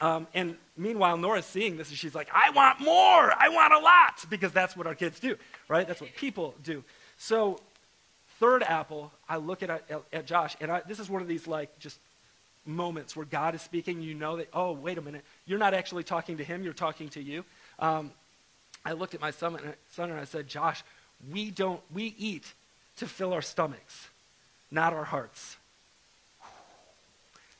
[0.00, 3.32] Um, and meanwhile, Nora's seeing this and she's like, I want more.
[3.32, 4.24] I want a lot.
[4.28, 5.36] Because that's what our kids do,
[5.68, 5.86] right?
[5.86, 6.84] That's what people do.
[7.16, 7.58] So,
[8.40, 11.46] third apple, I look at, at, at Josh, and I, this is one of these
[11.46, 11.98] like just
[12.66, 16.02] moments where God is speaking, you know that, oh, wait a minute, you're not actually
[16.02, 17.44] talking to him, you're talking to you.
[17.78, 18.10] Um,
[18.84, 20.82] I looked at my son and, son and I said, Josh,
[21.30, 22.52] we don't, we eat
[22.96, 24.08] to fill our stomachs,
[24.70, 25.56] not our hearts.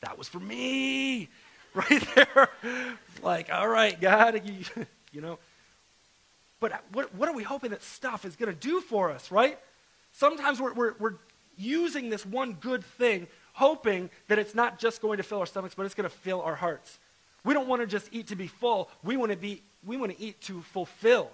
[0.01, 1.29] That was for me,
[1.75, 2.49] right there.
[3.23, 5.39] like, all right, God, you, you know.
[6.61, 9.59] But what, what are we hoping that stuff is going to do for us, right?
[10.13, 11.15] Sometimes we're, we're, we're
[11.59, 15.75] using this one good thing, hoping that it's not just going to fill our stomachs,
[15.75, 16.99] but it's going to fill our hearts.
[17.45, 18.89] We don't want to just eat to be full.
[19.03, 21.31] We want to be we want to eat to fulfill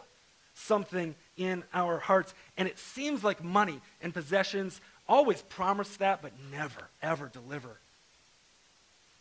[0.54, 2.34] something in our hearts.
[2.56, 7.78] And it seems like money and possessions always promise that, but never, ever deliver.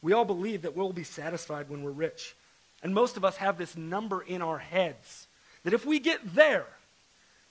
[0.02, 2.36] We all believe that we'll be satisfied when we're rich.
[2.84, 5.28] And most of us have this number in our heads
[5.64, 6.66] that if we get there,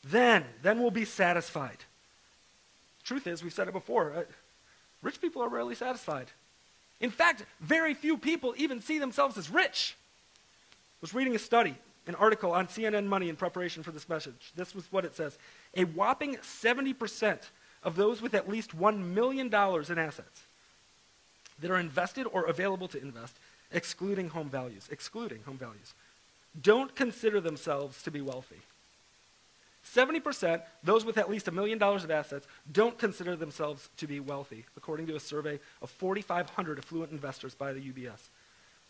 [0.04, 1.78] then, then we'll be satisfied.
[3.04, 4.22] Truth is, we've said it before, uh,
[5.02, 6.28] rich people are rarely satisfied.
[7.00, 9.96] In fact, very few people even see themselves as rich
[11.00, 11.74] was reading a study,
[12.08, 14.52] an article on CNN Money in preparation for this message.
[14.56, 15.38] This was what it says
[15.76, 17.38] A whopping 70%
[17.84, 20.42] of those with at least $1 million in assets
[21.60, 23.36] that are invested or available to invest,
[23.70, 25.94] excluding home values, excluding home values,
[26.60, 28.56] don't consider themselves to be wealthy.
[29.94, 34.20] 70%, those with at least a million dollars of assets, don't consider themselves to be
[34.20, 38.28] wealthy, according to a survey of 4,500 affluent investors by the UBS.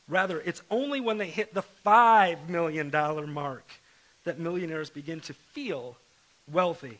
[0.08, 2.90] Rather, it's only when they hit the $5 million
[3.30, 3.64] mark
[4.24, 5.96] that millionaires begin to feel
[6.50, 6.98] wealthy.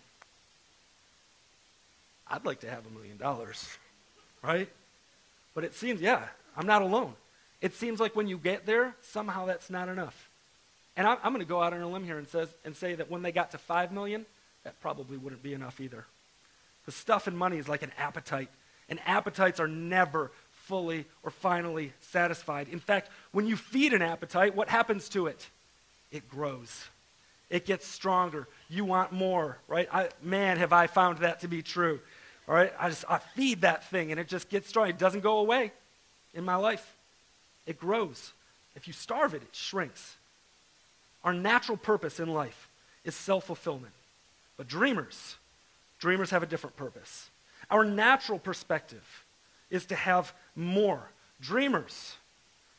[2.30, 3.76] I'd like to have a million dollars,
[4.42, 4.68] right?
[5.54, 6.22] But it seems, yeah,
[6.56, 7.14] I'm not alone.
[7.60, 10.28] It seems like when you get there, somehow that's not enough.
[10.96, 12.94] And I'm, I'm going to go out on a limb here and, says, and say
[12.94, 14.26] that when they got to 5 million,
[14.64, 16.04] that probably wouldn't be enough either.
[16.84, 18.50] The stuff and money is like an appetite,
[18.88, 20.30] and appetites are never
[20.68, 22.68] fully or finally satisfied.
[22.68, 25.48] In fact, when you feed an appetite, what happens to it?
[26.12, 26.84] It grows.
[27.48, 28.46] It gets stronger.
[28.68, 29.88] You want more, right?
[29.90, 32.00] I, man, have I found that to be true.
[32.46, 34.88] All right, I just I feed that thing and it just gets strong.
[34.88, 35.72] It doesn't go away
[36.34, 36.94] in my life.
[37.66, 38.32] It grows.
[38.76, 40.16] If you starve it, it shrinks.
[41.24, 42.68] Our natural purpose in life
[43.04, 43.92] is self-fulfillment.
[44.56, 45.36] But dreamers,
[45.98, 47.30] dreamers have a different purpose.
[47.70, 49.24] Our natural perspective
[49.70, 51.10] is to have more.
[51.40, 52.16] Dreamers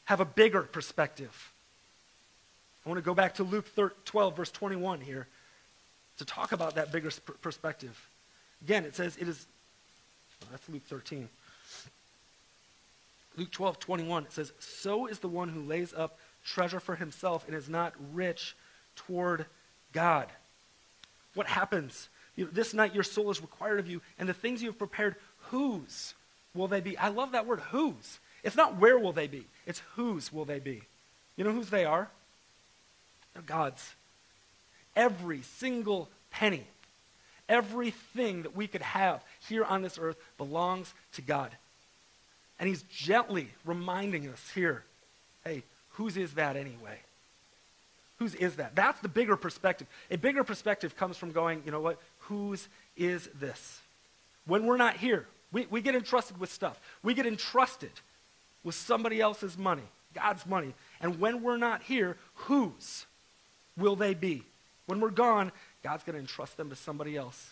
[0.05, 1.51] have a bigger perspective.
[2.85, 3.67] I want to go back to Luke
[4.05, 5.27] 12, verse 21 here
[6.17, 8.09] to talk about that bigger perspective.
[8.63, 9.45] Again, it says it is,
[10.41, 11.29] well, that's Luke 13.
[13.37, 17.45] Luke 12, 21, it says, So is the one who lays up treasure for himself
[17.47, 18.55] and is not rich
[18.95, 19.45] toward
[19.93, 20.27] God.
[21.35, 22.09] What happens?
[22.35, 24.77] You know, this night your soul is required of you, and the things you have
[24.77, 25.15] prepared,
[25.51, 26.13] whose?
[26.53, 26.97] Will they be?
[26.97, 28.19] I love that word, whose.
[28.43, 30.81] It's not where will they be, it's whose will they be.
[31.35, 32.09] You know whose they are?
[33.33, 33.93] They're God's.
[34.95, 36.65] Every single penny,
[37.47, 41.51] everything that we could have here on this earth belongs to God.
[42.59, 44.83] And He's gently reminding us here
[45.45, 46.99] hey, whose is that anyway?
[48.17, 48.75] Whose is that?
[48.75, 49.87] That's the bigger perspective.
[50.11, 51.97] A bigger perspective comes from going, you know what?
[52.19, 53.79] Whose is this?
[54.45, 56.79] When we're not here, we, we get entrusted with stuff.
[57.03, 57.91] We get entrusted
[58.63, 59.83] with somebody else's money,
[60.13, 60.73] God's money.
[61.01, 63.05] And when we're not here, whose
[63.77, 64.43] will they be?
[64.85, 65.51] When we're gone,
[65.83, 67.51] God's going to entrust them to somebody else.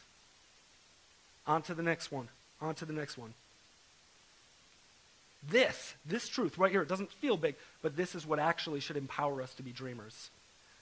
[1.46, 2.28] On to the next one.
[2.62, 3.34] On to the next one.
[5.50, 8.98] This, this truth right here, it doesn't feel big, but this is what actually should
[8.98, 10.30] empower us to be dreamers.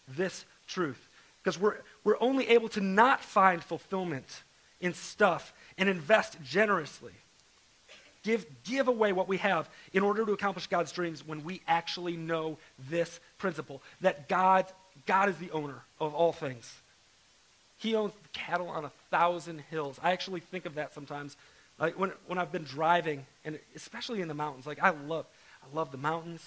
[0.07, 1.07] This truth.
[1.43, 4.41] Because we're, we're only able to not find fulfillment
[4.81, 7.13] in stuff and invest generously.
[8.23, 12.17] Give, give away what we have in order to accomplish God's dreams when we actually
[12.17, 12.57] know
[12.89, 14.65] this principle that God,
[15.05, 16.73] God is the owner of all things.
[17.77, 19.99] He owns cattle on a thousand hills.
[20.01, 21.37] I actually think of that sometimes.
[21.77, 25.25] Like when, when I've been driving, and especially in the mountains, like I love,
[25.61, 26.43] I love the mountains.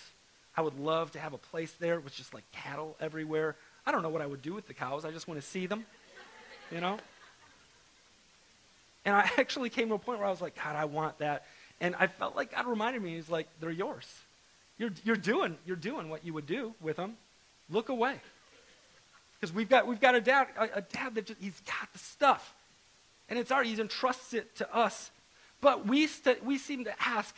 [0.57, 3.55] I would love to have a place there with just like cattle everywhere.
[3.87, 5.05] I don't know what I would do with the cows.
[5.05, 5.87] I just want to see them,
[6.73, 6.99] you know?
[9.05, 11.45] And I actually came to a point where I was like, God, I want that.
[11.81, 14.07] And I felt like God reminded me, He's like, they're yours.
[14.79, 17.17] You're, you're, doing, you're doing what you would do with them.
[17.69, 18.21] Look away.
[19.41, 21.99] Because we've got, we've got a dad, a, a dad that just, he's got the
[21.99, 22.55] stuff.
[23.29, 25.11] And it's already, he entrusts it to us.
[25.61, 27.35] But we, st- we seem to ask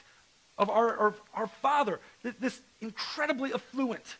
[0.58, 4.16] of our, our, our father, this, this incredibly affluent,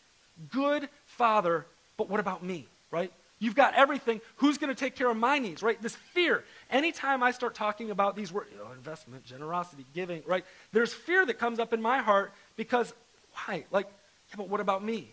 [0.51, 1.65] good father,
[1.97, 3.11] but what about me, right?
[3.41, 4.21] You've got everything.
[4.37, 5.81] Who's going to take care of my needs, right?
[5.81, 6.43] This fear.
[6.69, 10.45] Anytime I start talking about these words, you oh, know, investment, generosity, giving, right?
[10.71, 12.93] There's fear that comes up in my heart because,
[13.33, 13.65] why?
[13.71, 13.87] Like,
[14.29, 15.09] yeah, but what about me?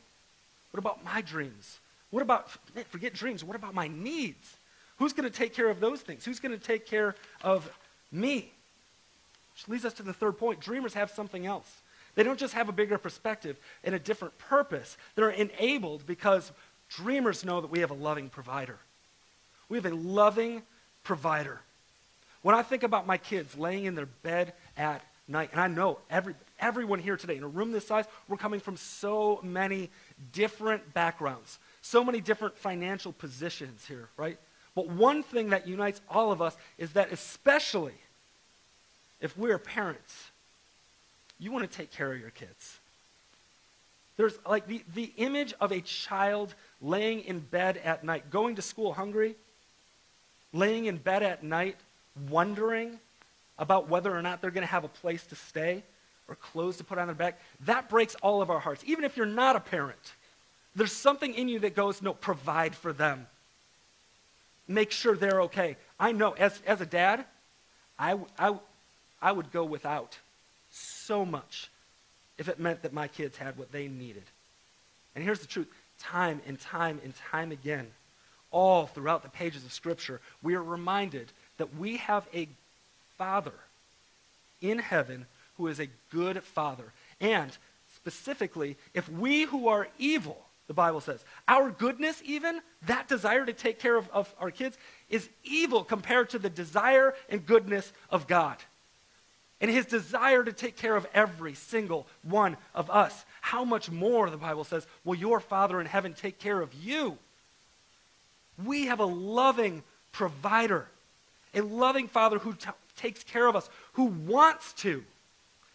[0.72, 1.78] What about my dreams?
[2.10, 2.50] What about,
[2.90, 4.58] forget dreams, what about my needs?
[4.98, 6.22] Who's going to take care of those things?
[6.26, 7.70] Who's going to take care of
[8.12, 8.52] me?
[9.54, 10.60] Which leads us to the third point.
[10.60, 11.80] Dreamers have something else.
[12.14, 14.96] They don't just have a bigger perspective and a different purpose.
[15.14, 16.50] They're enabled because
[16.90, 18.78] Dreamers know that we have a loving provider.
[19.68, 20.62] We have a loving
[21.04, 21.60] provider.
[22.42, 25.98] When I think about my kids laying in their bed at night, and I know
[26.10, 29.90] every, everyone here today in a room this size, we're coming from so many
[30.32, 34.38] different backgrounds, so many different financial positions here, right?
[34.74, 37.94] But one thing that unites all of us is that, especially
[39.20, 40.30] if we're parents,
[41.38, 42.78] you want to take care of your kids.
[44.16, 48.62] There's like the, the image of a child laying in bed at night, going to
[48.62, 49.34] school hungry,
[50.52, 51.76] laying in bed at night,
[52.28, 52.98] wondering
[53.58, 55.82] about whether or not they're going to have a place to stay
[56.28, 57.40] or clothes to put on their back.
[57.64, 58.82] That breaks all of our hearts.
[58.86, 60.14] Even if you're not a parent,
[60.76, 63.26] there's something in you that goes, no, provide for them.
[64.68, 65.76] Make sure they're okay.
[65.98, 67.24] I know, as, as a dad,
[67.98, 68.54] I, I,
[69.20, 70.18] I would go without
[70.70, 71.70] so much
[72.36, 74.22] if it meant that my kids had what they needed.
[75.14, 75.66] And here's the truth
[75.98, 77.88] time and time and time again,
[78.50, 82.48] all throughout the pages of Scripture, we are reminded that we have a
[83.16, 83.52] Father
[84.60, 86.92] in heaven who is a good Father.
[87.20, 87.56] And
[87.96, 93.52] specifically, if we who are evil, the Bible says, our goodness, even, that desire to
[93.52, 94.78] take care of, of our kids,
[95.10, 98.56] is evil compared to the desire and goodness of God
[99.60, 103.24] and his desire to take care of every single one of us.
[103.40, 107.18] How much more, the Bible says, will your Father in heaven take care of you?
[108.64, 110.86] We have a loving provider,
[111.54, 115.02] a loving Father who t- takes care of us, who wants to.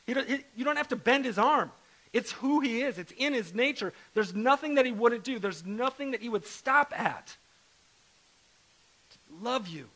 [0.05, 1.71] He don't, he, you don't have to bend his arm.
[2.11, 3.91] It's who he is, it's in his nature.
[4.13, 7.35] There's nothing that he wouldn't do, there's nothing that he would stop at.
[9.11, 9.87] To love you,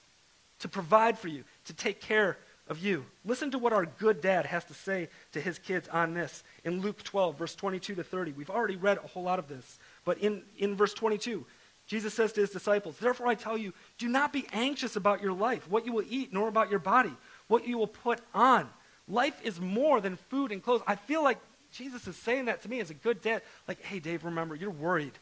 [0.59, 2.37] to provide for you, to take care
[2.69, 3.05] of you.
[3.25, 6.81] Listen to what our good dad has to say to his kids on this in
[6.81, 8.31] Luke 12, verse 22 to 30.
[8.33, 11.45] We've already read a whole lot of this, but in, in verse 22,
[11.87, 15.31] Jesus says to his disciples, Therefore I tell you, do not be anxious about your
[15.31, 17.13] life, what you will eat, nor about your body,
[17.47, 18.69] what you will put on.
[19.07, 20.81] Life is more than food and clothes.
[20.85, 21.39] I feel like
[21.71, 23.41] Jesus is saying that to me as a good dad.
[23.67, 25.13] Like, hey, Dave, remember, you're worried.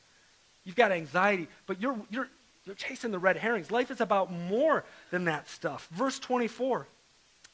[0.63, 2.29] You've got anxiety, but you're, you're,
[2.65, 3.69] you're chasing the red herrings.
[3.69, 5.87] Life is about more than that stuff.
[5.91, 6.87] Verse 24.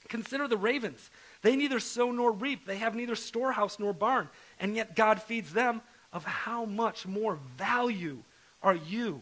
[0.07, 1.09] Consider the ravens.
[1.41, 2.65] They neither sow nor reap.
[2.65, 4.29] They have neither storehouse nor barn.
[4.59, 5.81] And yet God feeds them.
[6.13, 8.17] Of how much more value
[8.61, 9.21] are you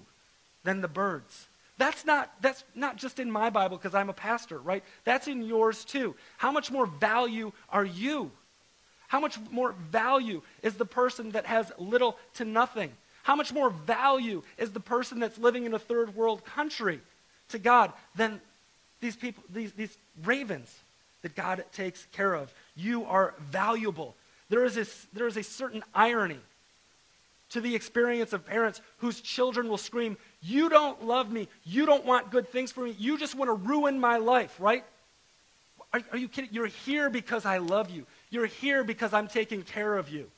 [0.63, 1.47] than the birds?
[1.77, 4.83] That's not, that's not just in my Bible because I'm a pastor, right?
[5.03, 6.15] That's in yours too.
[6.37, 8.31] How much more value are you?
[9.07, 12.91] How much more value is the person that has little to nothing?
[13.23, 16.99] How much more value is the person that's living in a third world country
[17.49, 18.41] to God than
[19.01, 20.73] these people, these, these ravens
[21.21, 22.53] that God takes care of.
[22.75, 24.15] You are valuable.
[24.49, 24.85] There is, a,
[25.15, 26.39] there is a certain irony
[27.51, 31.47] to the experience of parents whose children will scream, You don't love me.
[31.65, 32.95] You don't want good things for me.
[32.97, 34.83] You just want to ruin my life, right?
[35.93, 36.51] Are, are you kidding?
[36.53, 38.05] You're here because I love you.
[38.29, 40.29] You're here because I'm taking care of you.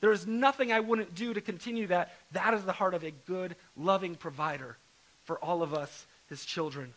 [0.00, 2.12] There is nothing I wouldn't do to continue that.
[2.32, 4.76] That is the heart of a good, loving provider
[5.24, 6.92] for all of us, his children.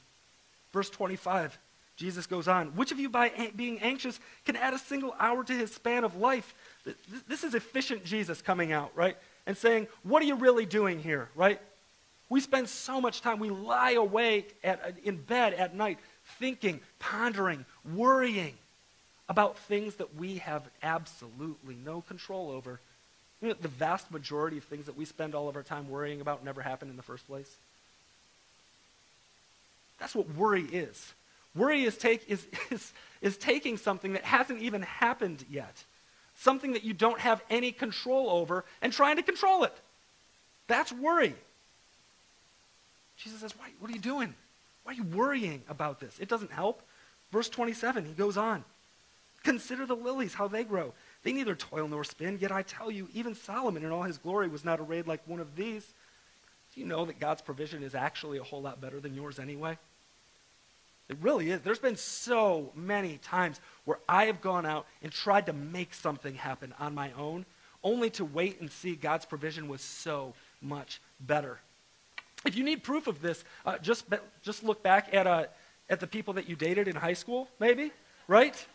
[0.78, 1.58] Verse 25,
[1.96, 5.52] Jesus goes on, Which of you, by being anxious, can add a single hour to
[5.52, 6.54] his span of life?
[7.28, 9.18] This is efficient Jesus coming out, right?
[9.48, 11.60] And saying, What are you really doing here, right?
[12.30, 15.98] We spend so much time, we lie awake at, uh, in bed at night
[16.38, 18.54] thinking, pondering, worrying
[19.28, 22.80] about things that we have absolutely no control over.
[23.42, 26.22] You know, the vast majority of things that we spend all of our time worrying
[26.22, 27.58] about never happen in the first place.
[30.00, 31.14] That's what worry is.
[31.56, 35.84] Worry is, take, is, is, is taking something that hasn't even happened yet,
[36.36, 39.74] something that you don't have any control over, and trying to control it.
[40.68, 41.34] That's worry.
[43.18, 44.34] Jesus says, Why, What are you doing?
[44.84, 46.18] Why are you worrying about this?
[46.20, 46.82] It doesn't help.
[47.32, 48.64] Verse 27, he goes on
[49.44, 50.94] Consider the lilies, how they grow.
[51.24, 54.48] They neither toil nor spin, yet I tell you, even Solomon in all his glory
[54.48, 55.86] was not arrayed like one of these.
[56.74, 59.78] Do you know that God's provision is actually a whole lot better than yours anyway?
[61.10, 61.62] It really is.
[61.62, 66.36] There's been so many times where I have gone out and tried to make something
[66.36, 67.46] happen on my own,
[67.84, 71.60] only to wait and see God's provision was so much better.
[72.46, 74.06] If you need proof of this, uh, just,
[74.42, 75.46] just look back at, uh,
[75.90, 77.92] at the people that you dated in high school, maybe,
[78.28, 78.66] right?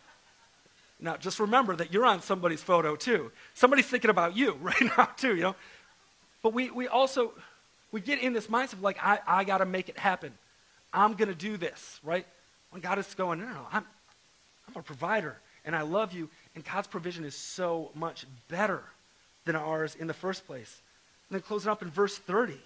[0.99, 3.31] Now, just remember that you're on somebody's photo too.
[3.53, 5.55] Somebody's thinking about you right now too, you know?
[6.41, 7.33] But we, we also,
[7.91, 10.33] we get in this mindset of like, I, I got to make it happen.
[10.93, 12.25] I'm going to do this, right?
[12.69, 13.85] When God is going, no, no, no, I'm,
[14.67, 16.29] I'm a provider and I love you.
[16.55, 18.83] And God's provision is so much better
[19.45, 20.81] than ours in the first place.
[21.29, 22.57] And then close it up in verse 30.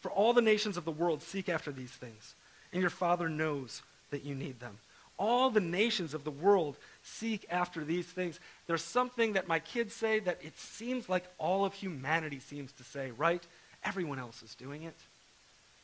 [0.00, 2.34] For all the nations of the world seek after these things,
[2.72, 4.78] and your Father knows that you need them.
[5.18, 8.40] All the nations of the world seek after these things.
[8.66, 12.84] There's something that my kids say that it seems like all of humanity seems to
[12.84, 13.42] say, right?
[13.84, 14.96] Everyone else is doing it,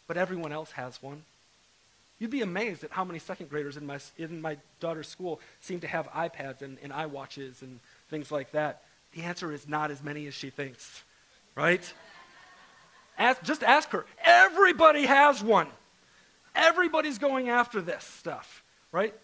[0.06, 1.22] but everyone else has one.
[2.18, 5.80] You'd be amazed at how many second graders in my, in my daughter's school seem
[5.80, 7.78] to have iPads and, and iWatches and
[8.08, 8.82] things like that.
[9.12, 11.02] The answer is not as many as she thinks,
[11.54, 11.92] right?
[13.18, 14.06] Ask, just ask her.
[14.24, 15.68] Everybody has one.
[16.54, 19.14] Everybody's going after this stuff, right?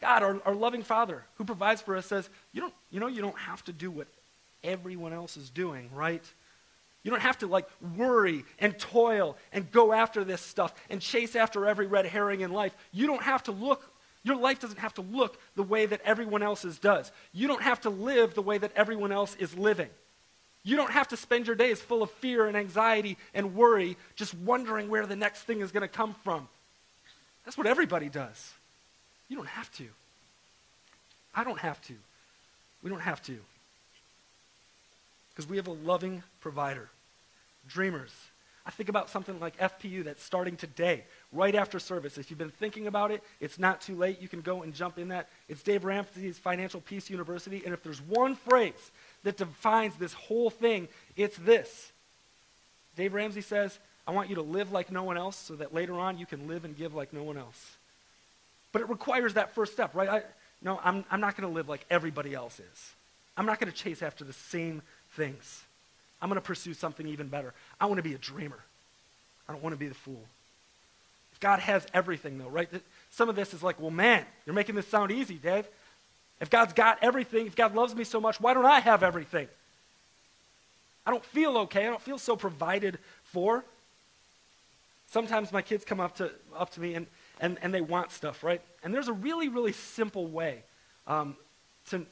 [0.00, 3.20] God, our, our loving Father who provides for us says, you don't, you know, you
[3.20, 4.06] don't have to do what
[4.62, 6.22] everyone else is doing, right?
[7.04, 11.36] You don't have to like worry and toil and go after this stuff and chase
[11.36, 12.74] after every red herring in life.
[12.92, 13.88] You don't have to look,
[14.24, 17.12] your life doesn't have to look the way that everyone else's does.
[17.32, 19.90] You don't have to live the way that everyone else is living.
[20.64, 24.32] You don't have to spend your days full of fear and anxiety and worry, just
[24.34, 26.48] wondering where the next thing is going to come from.
[27.44, 28.54] That's what everybody does.
[29.28, 29.84] You don't have to.
[31.34, 31.94] I don't have to.
[32.82, 33.38] We don't have to.
[35.34, 36.88] Because we have a loving provider.
[37.68, 38.12] Dreamers.
[38.66, 42.16] I think about something like FPU that's starting today, right after service.
[42.16, 44.22] If you've been thinking about it, it's not too late.
[44.22, 45.28] You can go and jump in that.
[45.48, 47.62] It's Dave Ramsey's Financial Peace University.
[47.64, 48.90] And if there's one phrase
[49.22, 51.92] that defines this whole thing, it's this.
[52.96, 55.94] Dave Ramsey says, I want you to live like no one else so that later
[55.94, 57.76] on you can live and give like no one else.
[58.72, 60.08] But it requires that first step, right?
[60.08, 60.22] I,
[60.62, 62.92] no, I'm, I'm not going to live like everybody else is.
[63.36, 64.82] I'm not going to chase after the same
[65.16, 65.62] things.
[66.20, 67.52] I'm going to pursue something even better.
[67.80, 68.58] I want to be a dreamer.
[69.48, 70.22] I don't want to be the fool.
[71.32, 72.68] If God has everything, though, right?
[73.10, 75.66] Some of this is like, well, man, you're making this sound easy, Dave.
[76.40, 79.48] If God's got everything, if God loves me so much, why don't I have everything?
[81.06, 81.86] I don't feel okay.
[81.86, 83.64] I don't feel so provided for.
[85.10, 87.06] Sometimes my kids come up to, up to me and
[87.40, 88.60] and, and they want stuff, right?
[88.82, 90.62] And there's a really, really simple way
[91.06, 91.36] um,
[91.90, 92.06] to,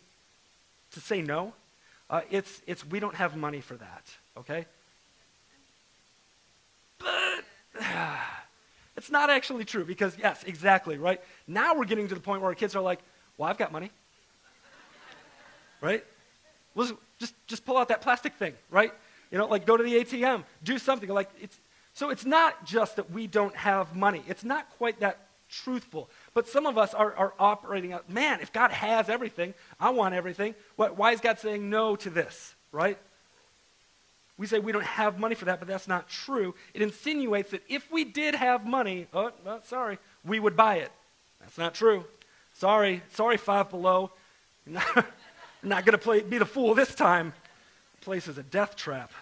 [0.92, 1.52] to say no.
[2.10, 4.04] Uh, it's, it's we don't have money for that,
[4.36, 4.66] okay?
[6.98, 7.44] But
[8.96, 11.20] it's not actually true because, yes, exactly, right?
[11.46, 13.00] Now we're getting to the point where our kids are like,
[13.38, 13.90] well, I've got money,
[15.80, 16.04] right?
[16.74, 18.92] Well, just, just pull out that plastic thing, right?
[19.30, 21.08] You know, like go to the ATM, do something.
[21.08, 21.58] Like it's,
[21.94, 24.22] so it's not just that we don't have money.
[24.28, 25.18] It's not quite that
[25.52, 26.10] truthful.
[26.34, 30.14] But some of us are, are operating out, man, if God has everything, I want
[30.14, 30.54] everything.
[30.76, 32.98] What, why is God saying no to this, right?
[34.38, 36.54] We say we don't have money for that, but that's not true.
[36.74, 39.30] It insinuates that if we did have money, oh,
[39.64, 40.90] sorry, we would buy it.
[41.40, 42.04] That's not true.
[42.54, 44.10] Sorry, sorry, Five Below.
[44.66, 45.06] I'm not,
[45.62, 47.32] not going to play be the fool this time.
[48.00, 49.12] The place is a death trap.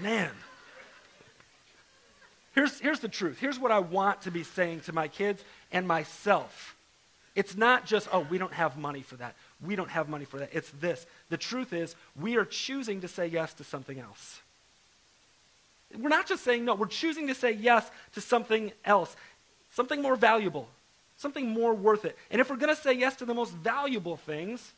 [0.00, 0.30] Man.
[2.54, 3.38] Here's, here's the truth.
[3.38, 5.42] Here's what I want to be saying to my kids
[5.72, 6.76] and myself.
[7.34, 9.34] It's not just, oh, we don't have money for that.
[9.64, 10.50] We don't have money for that.
[10.52, 11.06] It's this.
[11.30, 14.40] The truth is, we are choosing to say yes to something else.
[15.98, 19.14] We're not just saying no, we're choosing to say yes to something else,
[19.72, 20.68] something more valuable,
[21.16, 22.16] something more worth it.
[22.30, 24.72] And if we're going to say yes to the most valuable things,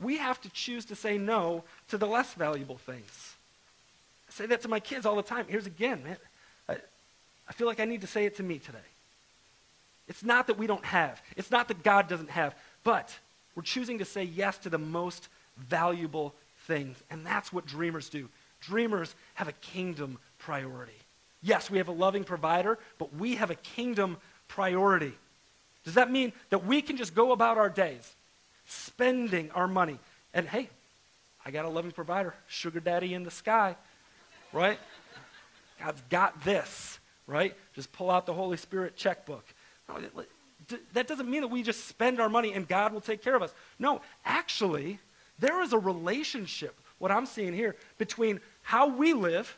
[0.00, 3.34] we have to choose to say no to the less valuable things.
[4.28, 5.46] I say that to my kids all the time.
[5.48, 6.16] Here's again, man.
[7.48, 8.78] I feel like I need to say it to me today.
[10.08, 13.16] It's not that we don't have, it's not that God doesn't have, but
[13.54, 16.34] we're choosing to say yes to the most valuable
[16.66, 16.96] things.
[17.10, 18.28] And that's what dreamers do.
[18.60, 20.92] Dreamers have a kingdom priority.
[21.42, 24.16] Yes, we have a loving provider, but we have a kingdom
[24.48, 25.12] priority.
[25.84, 28.14] Does that mean that we can just go about our days
[28.66, 29.98] spending our money?
[30.34, 30.68] And hey,
[31.44, 33.76] I got a loving provider, sugar daddy in the sky,
[34.52, 34.78] right?
[35.80, 36.95] God's got this
[37.26, 37.54] right?
[37.74, 39.44] Just pull out the Holy Spirit checkbook.
[40.94, 43.42] That doesn't mean that we just spend our money and God will take care of
[43.42, 43.52] us.
[43.78, 44.98] No, actually,
[45.38, 49.56] there is a relationship, what I'm seeing here, between how we live,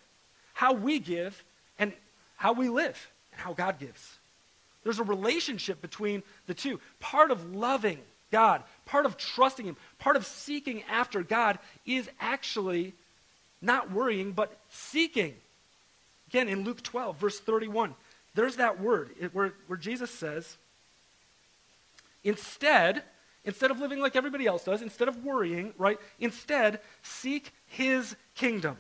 [0.54, 1.42] how we give,
[1.78, 1.92] and
[2.36, 4.16] how we live and how God gives.
[4.84, 6.80] There's a relationship between the two.
[7.00, 7.98] Part of loving
[8.30, 12.94] God, part of trusting Him, part of seeking after God is actually
[13.60, 15.34] not worrying, but seeking
[16.29, 17.95] Again, in Luke 12, verse 31,
[18.35, 20.57] there's that word where, where Jesus says,
[22.22, 23.03] instead,
[23.45, 28.76] instead of living like everybody else does, instead of worrying, right, instead, seek his kingdom.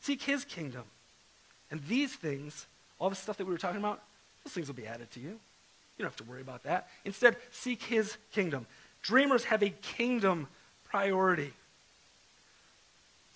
[0.00, 0.84] Seek his kingdom.
[1.70, 2.66] And these things,
[2.98, 4.02] all the stuff that we were talking about,
[4.44, 5.28] those things will be added to you.
[5.28, 6.88] You don't have to worry about that.
[7.04, 8.66] Instead, seek his kingdom.
[9.02, 10.48] Dreamers have a kingdom
[10.88, 11.52] priority.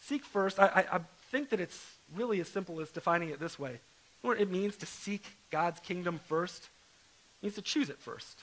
[0.02, 0.58] Seek first.
[0.58, 1.00] I, I, I
[1.30, 3.70] think that it's really as simple as defining it this way.
[3.70, 3.78] You
[4.22, 6.64] know what it means to seek God's kingdom first?
[6.64, 8.40] It means to choose it first,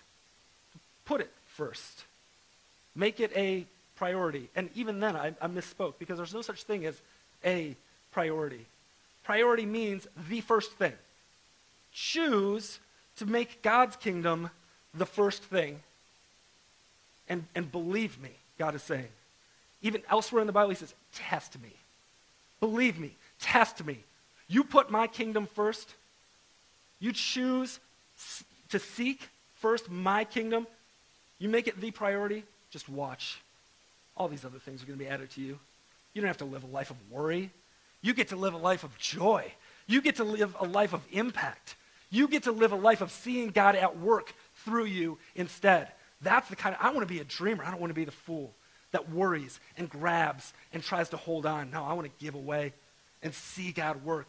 [1.06, 2.06] put it first,
[2.96, 4.50] make it a priority.
[4.56, 7.00] And even then, I, I misspoke because there's no such thing as
[7.46, 7.76] a
[8.12, 8.66] priority.
[9.24, 10.94] Priority means the first thing.
[11.94, 12.80] Choose
[13.18, 14.50] to make God's kingdom
[14.94, 15.80] the first thing.
[17.30, 19.08] And, and believe me, God is saying.
[19.82, 21.72] Even elsewhere in the Bible, he says, test me.
[22.60, 23.98] Believe me, test me.
[24.48, 25.94] You put my kingdom first.
[27.00, 27.80] You choose
[28.70, 30.68] to seek first my kingdom.
[31.40, 32.44] You make it the priority.
[32.70, 33.42] Just watch.
[34.16, 35.58] All these other things are going to be added to you.
[36.14, 37.50] You don't have to live a life of worry.
[38.02, 39.52] You get to live a life of joy.
[39.88, 41.76] You get to live a life of impact.
[42.10, 44.34] You get to live a life of seeing God at work
[44.66, 45.88] through you instead.
[46.22, 47.64] That's the kind of, I want to be a dreamer.
[47.64, 48.54] I don't want to be the fool
[48.92, 51.72] that worries and grabs and tries to hold on.
[51.72, 52.74] No, I want to give away
[53.24, 54.28] and see God work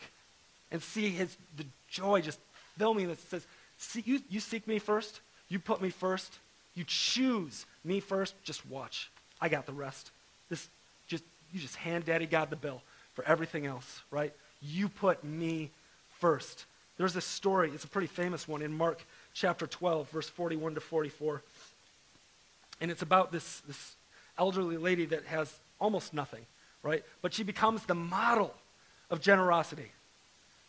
[0.70, 2.38] and see his, the joy just
[2.78, 3.46] fill me that says,
[3.78, 5.20] see, you, you seek me first.
[5.48, 6.32] You put me first.
[6.74, 8.34] You choose me first.
[8.42, 9.10] Just watch.
[9.40, 10.10] I got the rest.
[10.48, 10.68] This
[11.06, 12.82] just, you just hand daddy God the bill
[13.14, 14.32] for everything else, right?
[14.62, 15.70] You put me
[16.18, 16.64] first.
[16.96, 20.80] There's this story, it's a pretty famous one in Mark chapter 12, verse 41 to
[20.80, 21.42] 44.
[22.80, 23.96] And it's about this, this
[24.38, 26.42] elderly lady that has almost nothing,
[26.82, 27.02] right?
[27.20, 28.54] But she becomes the model
[29.12, 29.92] of generosity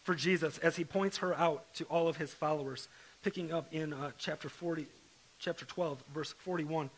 [0.04, 2.90] for Jesus as he points her out to all of his followers.
[3.24, 4.86] Picking up in uh, chapter 40,
[5.40, 6.90] chapter 12, verse 41.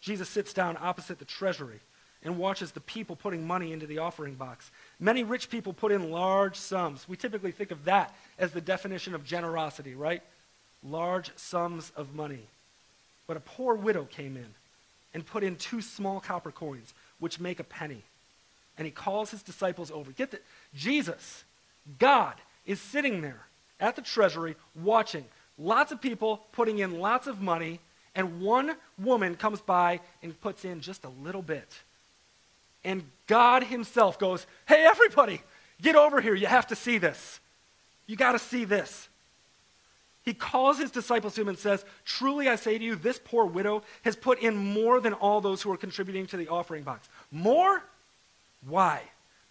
[0.00, 1.80] Jesus sits down opposite the treasury
[2.22, 4.70] and watches the people putting money into the offering box.
[5.00, 7.08] Many rich people put in large sums.
[7.08, 10.22] We typically think of that as the definition of generosity, right?
[10.82, 12.46] Large sums of money.
[13.26, 14.48] But a poor widow came in
[15.14, 18.02] and put in two small copper coins, which make a penny.
[18.76, 20.10] And he calls his disciples over.
[20.12, 20.42] Get that
[20.74, 21.44] Jesus,
[21.98, 22.34] God,
[22.66, 23.46] is sitting there
[23.80, 25.24] at the treasury watching
[25.58, 27.80] lots of people putting in lots of money,
[28.14, 31.68] and one woman comes by and puts in just a little bit
[32.84, 35.40] and God Himself goes, Hey, everybody,
[35.80, 36.34] get over here.
[36.34, 37.40] You have to see this.
[38.06, 39.08] You got to see this.
[40.24, 43.44] He calls his disciples to him and says, Truly I say to you, this poor
[43.44, 47.08] widow has put in more than all those who are contributing to the offering box.
[47.30, 47.82] More?
[48.66, 49.02] Why?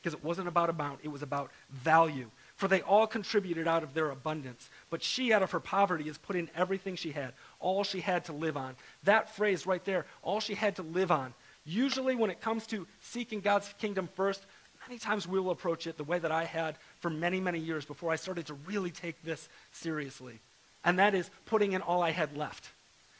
[0.02, 2.30] Because it wasn't about amount, it was about value.
[2.56, 4.70] For they all contributed out of their abundance.
[4.90, 8.26] But she, out of her poverty, has put in everything she had, all she had
[8.26, 8.76] to live on.
[9.04, 11.34] That phrase right there, all she had to live on,
[11.66, 14.44] Usually, when it comes to seeking God's kingdom first,
[14.88, 17.86] many times we will approach it the way that I had for many, many years
[17.86, 20.40] before I started to really take this seriously.
[20.84, 22.70] And that is putting in all I had left.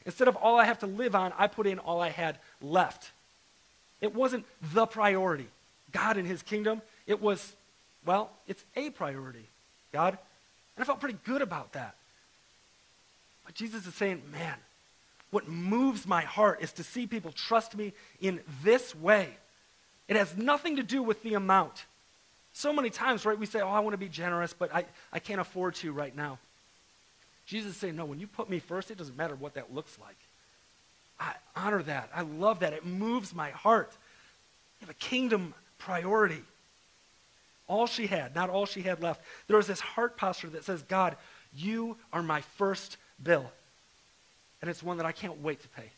[0.06, 3.12] Instead of all I have to live on, I put in all I had left.
[4.02, 5.48] It wasn't the priority.
[5.94, 7.54] God and his kingdom, it was,
[8.06, 9.48] well, it's a priority.
[9.92, 10.18] God.
[10.76, 11.96] And I felt pretty good about that.
[13.46, 14.56] But Jesus is saying, man,
[15.34, 19.30] what moves my heart is to see people trust me in this way.
[20.08, 21.86] It has nothing to do with the amount.
[22.54, 25.18] So many times, right, we say, Oh, I want to be generous, but I, I
[25.18, 26.38] can't afford to right now.
[27.48, 29.98] Jesus is saying, No, when you put me first, it doesn't matter what that looks
[30.00, 30.18] like.
[31.20, 32.10] I honor that.
[32.14, 32.74] I love that.
[32.74, 33.92] It moves my heart.
[34.80, 35.56] You have a kingdom
[35.86, 36.42] priority.
[37.68, 39.22] All she had, not all she had left.
[39.48, 41.16] There was this heart posture that says, God,
[41.56, 43.52] you are my first bill
[44.64, 45.92] and it's one that I can't wait to pay.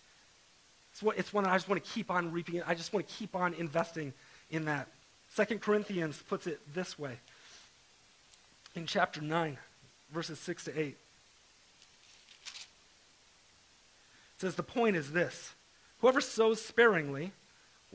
[0.91, 2.63] It's one, it's one that I just want to keep on reaping.
[2.63, 4.11] I just want to keep on investing
[4.49, 4.87] in that.
[5.35, 7.19] Second Corinthians puts it this way
[8.73, 9.59] in chapter 9,
[10.11, 10.87] verses 6 to 8.
[10.87, 10.97] It
[14.39, 15.53] says, The point is this
[15.99, 17.33] whoever sows sparingly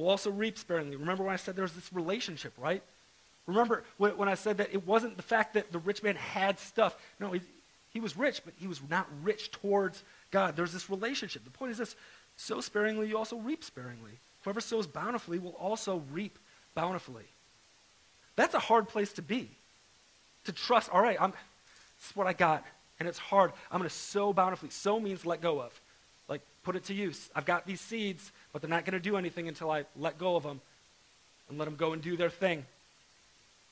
[0.00, 0.96] will also reap sparingly.
[0.96, 2.82] Remember when I said there was this relationship, right?
[3.46, 6.96] Remember when I said that it wasn't the fact that the rich man had stuff.
[7.18, 7.40] No, he,
[7.92, 10.56] he was rich, but he was not rich towards God.
[10.56, 11.44] There's this relationship.
[11.44, 11.96] The point is this
[12.36, 14.12] sow sparingly, you also reap sparingly.
[14.44, 16.38] Whoever sows bountifully will also reap
[16.74, 17.24] bountifully.
[18.36, 19.48] That's a hard place to be.
[20.44, 22.64] To trust, all right, I'm, this is what I got,
[22.98, 23.52] and it's hard.
[23.70, 24.70] I'm going to sow bountifully.
[24.70, 25.78] Sow means let go of.
[26.28, 27.28] Like, put it to use.
[27.34, 30.36] I've got these seeds, but they're not going to do anything until I let go
[30.36, 30.60] of them
[31.48, 32.64] and let them go and do their thing.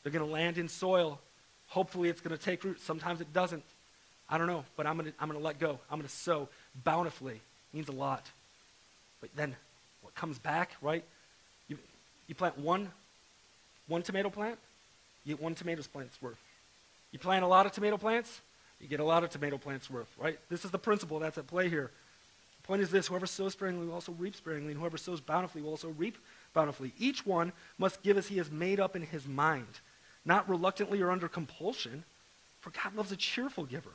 [0.02, 1.18] They're going to land in soil.
[1.68, 2.80] Hopefully, it's going to take root.
[2.80, 3.64] Sometimes it doesn't.
[4.30, 5.78] I don't know, but I'm going to I'm going to let go.
[5.90, 6.48] I'm going to sow
[6.84, 7.34] bountifully.
[7.34, 8.24] It means a lot.
[9.20, 9.56] But then
[10.02, 11.04] what comes back, right?
[11.68, 11.78] You,
[12.26, 12.90] you plant one,
[13.88, 14.58] one tomato plant,
[15.24, 16.38] you get one tomato plant's worth.
[17.10, 18.40] You plant a lot of tomato plants,
[18.80, 20.38] you get a lot of tomato plants worth, right?
[20.50, 21.90] This is the principle that's at play here.
[22.68, 25.70] Point is this whoever sows sparingly will also reap sparingly, and whoever sows bountifully will
[25.70, 26.18] also reap
[26.52, 26.92] bountifully.
[26.98, 29.80] Each one must give as he has made up in his mind,
[30.26, 32.04] not reluctantly or under compulsion,
[32.60, 33.88] for God loves a cheerful giver.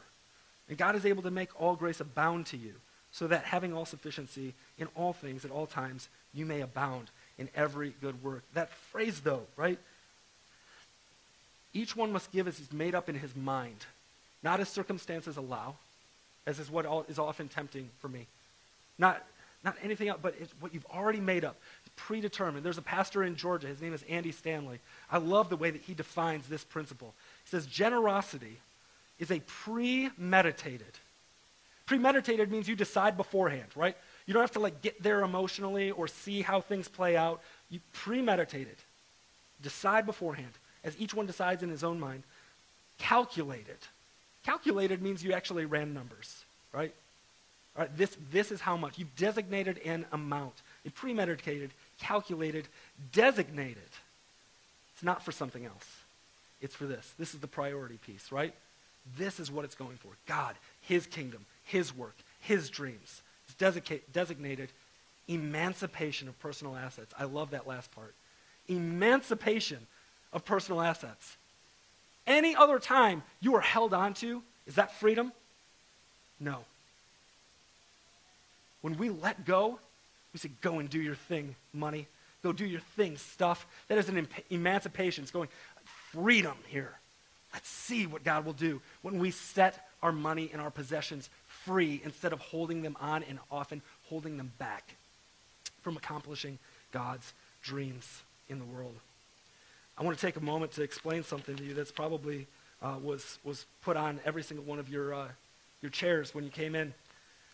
[0.68, 2.74] And God is able to make all grace abound to you,
[3.12, 7.50] so that having all sufficiency in all things at all times, you may abound in
[7.56, 8.42] every good work.
[8.56, 9.78] That phrase, though, right?
[11.76, 13.86] Each one must give as he's made up in his mind,
[14.42, 15.76] not as circumstances allow,
[16.48, 18.26] as is what is often tempting for me.
[19.04, 19.22] Not,
[19.66, 22.64] not anything else, but it's what you've already made up, It's predetermined.
[22.64, 24.80] There's a pastor in Georgia, his name is Andy Stanley.
[25.12, 27.14] I love the way that he defines this principle.
[27.44, 28.60] He says, generosity
[29.20, 30.94] is a premeditated.
[31.86, 33.98] Premeditated means you decide beforehand, right?
[34.26, 37.42] You don't have to like get there emotionally or see how things play out.
[37.70, 38.80] You premeditate it.
[39.62, 40.54] Decide beforehand
[40.86, 42.24] as each one decides in his own mind,
[43.00, 43.80] calculated.
[44.46, 46.94] Calculated means you actually ran numbers, right?
[47.96, 49.00] This, this is how much.
[49.00, 50.54] You've designated an amount.
[50.84, 52.68] You premeditated, calculated,
[53.12, 53.90] designated.
[54.94, 55.88] It's not for something else.
[56.62, 57.14] It's for this.
[57.18, 58.54] This is the priority piece, right?
[59.18, 60.10] This is what it's going for.
[60.28, 63.22] God, His kingdom, His work, His dreams.
[63.48, 64.70] It's designated
[65.28, 67.14] emancipation of personal assets.
[67.18, 68.14] I love that last part.
[68.68, 69.80] Emancipation
[70.32, 71.38] of personal assets.
[72.26, 75.32] Any other time you are held onto, is that freedom?
[76.40, 76.66] No.
[78.84, 79.80] When we let go,
[80.34, 82.06] we say, go and do your thing, money.
[82.44, 83.66] Go do your thing, stuff.
[83.88, 85.24] That is an em- emancipation.
[85.24, 85.48] It's going,
[86.12, 86.92] freedom here.
[87.54, 92.02] Let's see what God will do when we set our money and our possessions free
[92.04, 94.96] instead of holding them on and often holding them back
[95.82, 96.60] from accomplishing
[96.92, 98.96] God's dreams in the world.
[99.98, 102.48] I want to take a moment to explain something to you that's probably
[102.82, 105.28] uh, was, was put on every single one of your, uh,
[105.82, 106.94] your chairs when you came in.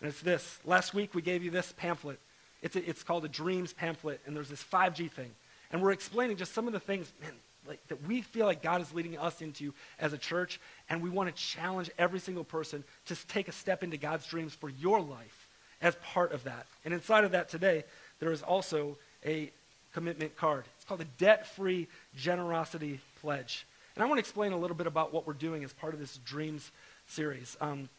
[0.01, 0.59] And it's this.
[0.65, 2.19] Last week we gave you this pamphlet.
[2.61, 5.31] It's, a, it's called a Dreams pamphlet, and there's this 5G thing.
[5.71, 7.31] And we're explaining just some of the things man,
[7.67, 11.09] like, that we feel like God is leading us into as a church, and we
[11.09, 14.99] want to challenge every single person to take a step into God's dreams for your
[14.99, 15.47] life
[15.81, 16.65] as part of that.
[16.83, 17.83] And inside of that today,
[18.19, 19.51] there is also a
[19.93, 20.65] commitment card.
[20.75, 23.65] It's called the Debt Free Generosity Pledge.
[23.95, 25.99] And I want to explain a little bit about what we're doing as part of
[25.99, 26.71] this Dreams
[27.07, 27.57] series.
[27.59, 27.89] Um,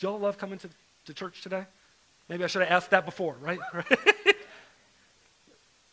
[0.00, 0.68] do y'all love coming to,
[1.04, 1.64] to church today?
[2.28, 3.58] Maybe I should have asked that before, right?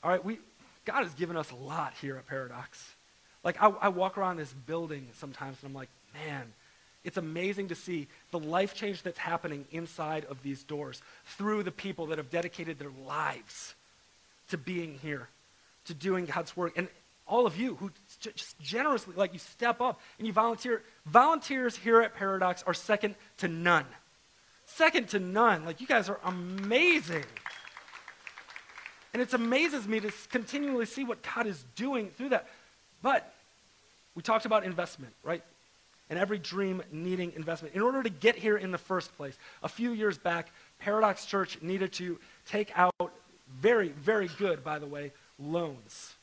[0.04, 0.40] All right, we,
[0.86, 2.96] God has given us a lot here at Paradox.
[3.44, 6.54] Like, I, I walk around this building sometimes and I'm like, man,
[7.04, 11.02] it's amazing to see the life change that's happening inside of these doors
[11.38, 13.76] through the people that have dedicated their lives
[14.50, 15.28] to being here,
[15.86, 16.78] to doing God's work.
[16.78, 16.88] And
[17.28, 20.82] all of you who just generously, like you step up and you volunteer.
[21.06, 23.86] Volunteers here at Paradox are second to none.
[24.66, 25.66] Second to none.
[25.66, 27.26] Like you guys are amazing.
[29.14, 32.48] And it amazes me to continually see what God is doing through that.
[33.02, 33.34] But
[34.16, 35.44] we talked about investment, right?
[36.10, 37.76] And every dream needing investment.
[37.76, 40.50] In order to get here in the first place, a few years back,
[40.80, 43.14] Paradox Church needed to take out
[43.60, 46.14] very, very good, by the way, loans.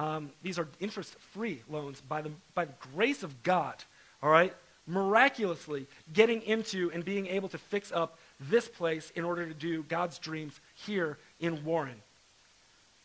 [0.00, 3.74] Um, these are interest free loans by the, by the grace of God,
[4.22, 4.54] all right?
[4.86, 9.82] Miraculously getting into and being able to fix up this place in order to do
[9.82, 11.96] God's dreams here in Warren.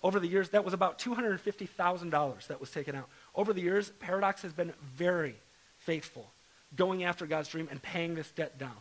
[0.04, 3.10] Over the years, that was about $250,000 that was taken out.
[3.36, 5.36] Over the years, Paradox has been very
[5.80, 6.32] faithful,
[6.78, 8.78] going after God's dream and paying this debt down.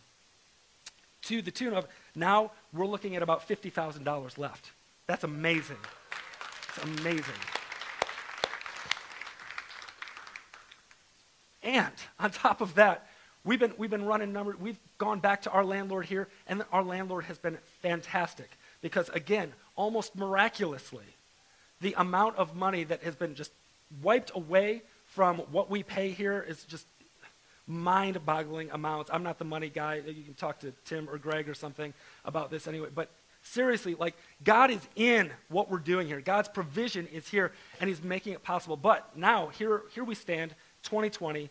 [1.22, 4.70] To the tune of now we're looking at about $50,000 left.
[5.08, 5.78] That's amazing.
[6.68, 7.34] It's amazing.
[11.64, 13.08] And on top of that,
[13.44, 14.56] we've been, we've been running numbers.
[14.60, 18.50] We've gone back to our landlord here, and our landlord has been fantastic.
[18.82, 21.06] Because, again, almost miraculously,
[21.80, 23.50] the amount of money that has been just
[24.02, 26.86] wiped away from what we pay here is just
[27.66, 29.10] mind boggling amounts.
[29.12, 30.02] I'm not the money guy.
[30.06, 31.94] You can talk to Tim or Greg or something
[32.24, 32.88] about this anyway.
[32.94, 33.10] But
[33.42, 36.20] seriously, like, God is in what we're doing here.
[36.20, 38.76] God's provision is here, and He's making it possible.
[38.76, 40.54] But now, here, here we stand,
[40.84, 41.50] 2020.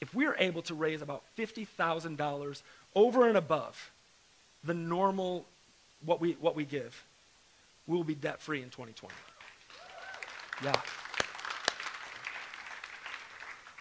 [0.00, 2.62] If we're able to raise about $50,000
[2.94, 3.90] over and above
[4.64, 5.46] the normal,
[6.04, 7.04] what we, what we give,
[7.86, 9.14] we will be debt free in 2020.
[10.64, 10.72] Yeah.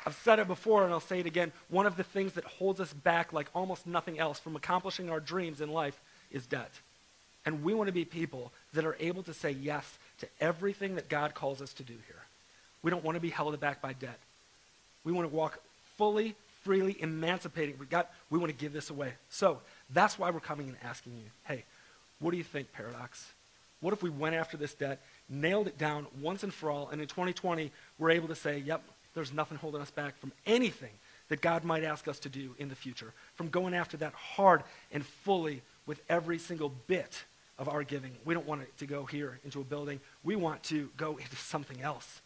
[0.06, 1.52] I've said it before and I'll say it again.
[1.70, 5.20] One of the things that holds us back, like almost nothing else, from accomplishing our
[5.20, 6.00] dreams in life
[6.32, 6.72] is debt.
[7.46, 11.10] And we want to be people that are able to say yes to everything that
[11.10, 12.24] God calls us to do here.
[12.82, 14.20] We don't want to be held back by debt.
[15.04, 15.60] We want to walk
[15.98, 17.76] fully, freely, emancipating.
[17.80, 19.14] We, got, we want to give this away.
[19.30, 21.64] So that's why we're coming and asking you hey,
[22.20, 23.32] what do you think, Paradox?
[23.82, 27.00] What if we went after this debt, nailed it down once and for all, and
[27.02, 28.82] in 2020, we're able to say, yep,
[29.14, 30.92] there's nothing holding us back from anything
[31.30, 34.64] that God might ask us to do in the future, from going after that hard
[34.92, 37.24] and fully with every single bit
[37.58, 38.12] of our giving.
[38.26, 40.00] We don't want it to go here into a building.
[40.24, 42.22] We want to go into something else,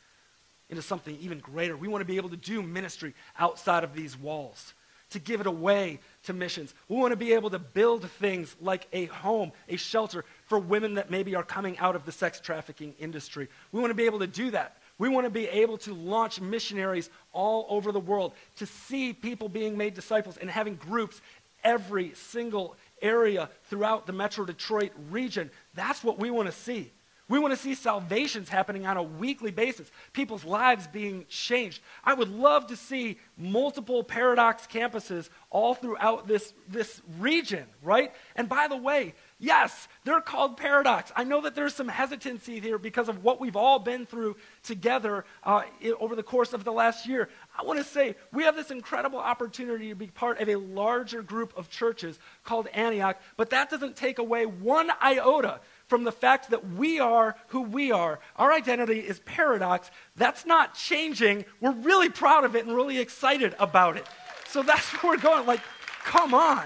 [0.70, 1.76] into something even greater.
[1.78, 4.74] We want to be able to do ministry outside of these walls,
[5.12, 6.74] to give it away to missions.
[6.88, 10.96] We want to be able to build things like a home, a shelter for women
[10.96, 13.48] that maybe are coming out of the sex trafficking industry.
[13.72, 14.78] We want to be able to do that.
[14.98, 19.50] We want to be able to launch missionaries all over the world, to see people
[19.50, 21.22] being made disciples and having groups
[21.64, 25.50] every single area throughout the Metro Detroit region.
[25.74, 26.92] That's what we want to see.
[27.34, 31.82] We want to see salvations happening on a weekly basis, people's lives being changed.
[32.04, 38.14] I would love to see multiple Paradox campuses all throughout this, this region, right?
[38.36, 41.12] And by the way, yes, they're called Paradox.
[41.16, 45.26] I know that there's some hesitancy here because of what we've all been through together
[45.44, 45.64] uh,
[46.00, 47.30] over the course of the last year.
[47.58, 51.24] I want to say we have this incredible opportunity to be part of a larger
[51.24, 56.50] group of churches called Antioch, but that doesn't take away one iota from the fact
[56.50, 58.20] that we are who we are.
[58.36, 59.92] Our identity is paradox.
[60.16, 61.46] That's not changing.
[61.60, 64.08] We're really proud of it and really excited about it.
[64.48, 65.46] So that's where we're going.
[65.46, 65.62] Like,
[66.04, 66.66] come on.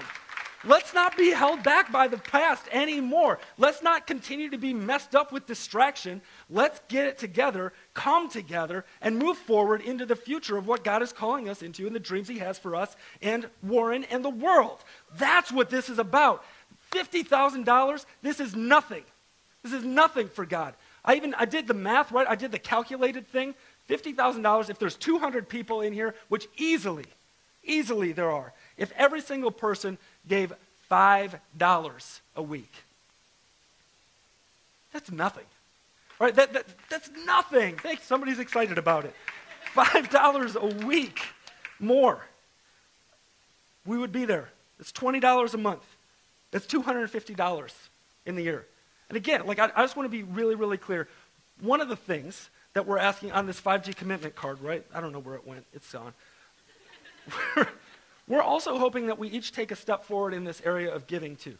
[0.64, 3.38] Let's not be held back by the past anymore.
[3.58, 6.20] Let's not continue to be messed up with distraction.
[6.50, 11.00] Let's get it together, come together, and move forward into the future of what God
[11.00, 14.30] is calling us into and the dreams He has for us and Warren and the
[14.30, 14.82] world.
[15.16, 16.44] That's what this is about.
[16.92, 19.04] $50,000, this is nothing.
[19.62, 20.74] This is nothing for God.
[21.04, 22.26] I even I did the math, right?
[22.28, 23.54] I did the calculated thing.
[23.88, 27.06] $50,000 if there's 200 people in here, which easily
[27.68, 28.52] easily there are.
[28.76, 30.52] If every single person gave
[30.90, 32.72] $5 a week.
[34.92, 35.44] That's nothing.
[36.18, 36.34] Right?
[36.34, 37.76] That, that, that's nothing.
[37.76, 38.04] Thanks.
[38.04, 39.14] Somebody's excited about it.
[39.74, 41.20] $5 a week
[41.78, 42.26] more.
[43.86, 44.48] We would be there.
[44.80, 45.84] It's $20 a month.
[46.50, 47.72] That's $250
[48.26, 48.66] in the year.
[49.08, 51.08] And again, like I, I just want to be really, really clear.
[51.60, 54.84] One of the things that we're asking on this 5G commitment card, right?
[54.94, 55.64] I don't know where it went.
[55.72, 56.12] It's gone.
[58.28, 61.36] we're also hoping that we each take a step forward in this area of giving
[61.36, 61.56] too,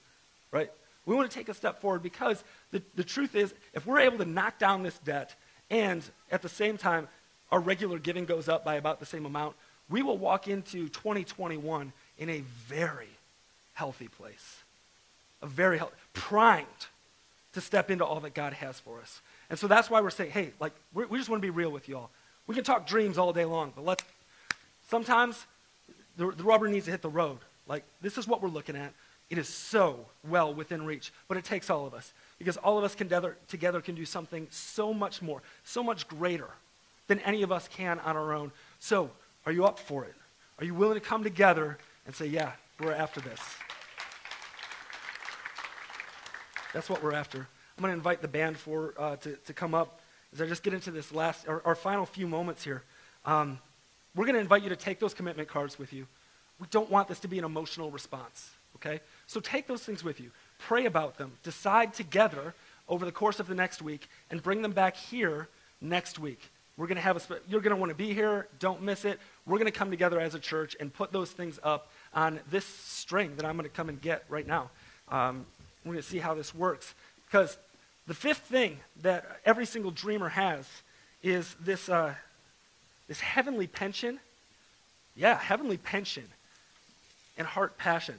[0.53, 0.71] right?
[1.07, 4.19] We want to take a step forward because the, the truth is, if we're able
[4.19, 5.35] to knock down this debt
[5.71, 7.09] and at the same time
[7.51, 9.57] our regular giving goes up by about the same amount,
[9.89, 13.09] we will walk into 2021 in a very
[13.73, 14.63] healthy place.
[15.43, 16.67] A very healthy, primed
[17.53, 19.21] to step into all that God has for us.
[19.51, 21.89] And so that's why we're saying, hey, like, we just want to be real with
[21.89, 22.11] y'all.
[22.47, 24.05] We can talk dreams all day long, but let's,
[24.89, 25.47] sometimes
[26.17, 27.39] the, the rubber needs to hit the road.
[27.67, 28.93] Like, this is what we're looking at.
[29.31, 32.85] It is so well within reach, but it takes all of us because all of
[32.85, 36.49] us can together, together can do something so much more, so much greater
[37.09, 38.53] than any of us can on our own.
[38.79, 39.11] So,
[39.45, 40.15] are you up for it?
[40.59, 43.41] Are you willing to come together and say, yeah, we're after this?
[46.73, 47.39] That's what we're after.
[47.39, 50.01] I'm going to invite the band for, uh, to, to come up
[50.33, 52.83] as I just get into this last, our, our final few moments here.
[53.25, 53.59] Um,
[54.15, 56.07] we're going to invite you to take those commitment cards with you.
[56.61, 59.01] We don't want this to be an emotional response, okay?
[59.27, 60.31] So take those things with you.
[60.59, 61.33] Pray about them.
[61.45, 62.55] Decide together
[62.89, 65.49] over the course of the next week and bring them back here
[65.81, 66.41] next week.
[66.77, 68.49] We're going to have a, you're going to want to be here.
[68.59, 69.19] Don't miss it.
[69.47, 72.65] We're going to come together as a church and put those things up on this
[72.65, 74.71] string that I'm going to come and get right now.
[75.09, 75.47] Um,
[75.89, 76.95] we're going to see how this works.
[77.27, 77.57] Because
[78.07, 80.67] the fifth thing that every single dreamer has
[81.23, 82.15] is this, uh,
[83.07, 84.21] this heavenly pension.
[85.17, 86.25] Yeah, heavenly pension
[87.37, 88.17] and heart passion.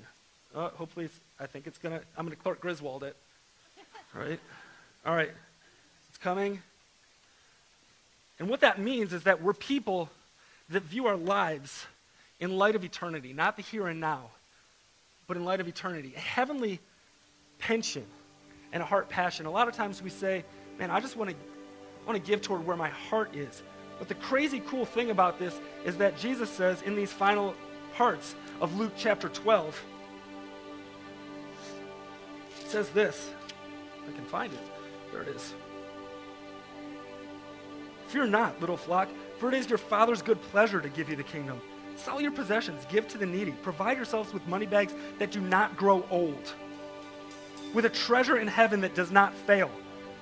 [0.54, 1.10] Uh, hopefully,
[1.40, 3.16] I think it's going to, I'm going to Clark Griswold it.
[4.16, 4.40] All right?
[5.06, 5.32] All right.
[6.10, 6.62] It's coming.
[8.40, 10.10] And what that means is that we're people
[10.70, 11.86] that view our lives
[12.40, 14.30] in light of eternity, not the here and now,
[15.28, 16.14] but in light of eternity.
[16.16, 16.80] A heavenly
[17.60, 18.06] pension
[18.74, 19.46] and a heart passion.
[19.46, 20.44] A lot of times we say,
[20.78, 21.36] man, I just want to
[22.06, 23.62] want to give toward where my heart is.
[24.00, 27.54] But the crazy cool thing about this is that Jesus says in these final
[27.94, 29.84] parts of Luke chapter 12,
[32.62, 33.30] it says this.
[34.08, 34.60] I can find it.
[35.12, 35.54] There it is.
[38.08, 39.08] Fear not, little flock,
[39.38, 41.62] for it is your Father's good pleasure to give you the kingdom.
[41.96, 45.76] Sell your possessions, give to the needy, provide yourselves with money bags that do not
[45.78, 46.54] grow old,
[47.74, 49.70] with a treasure in heaven that does not fail.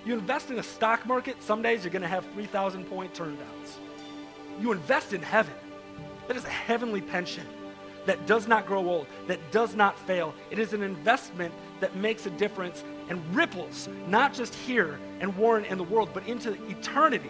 [0.05, 3.77] You invest in a stock market, some days you're going to have 3,000 point turndowns.
[4.59, 5.53] You invest in heaven.
[6.27, 7.45] That is a heavenly pension
[8.05, 10.33] that does not grow old, that does not fail.
[10.49, 15.65] It is an investment that makes a difference and ripples, not just here and Warren
[15.65, 17.29] and the world, but into eternity.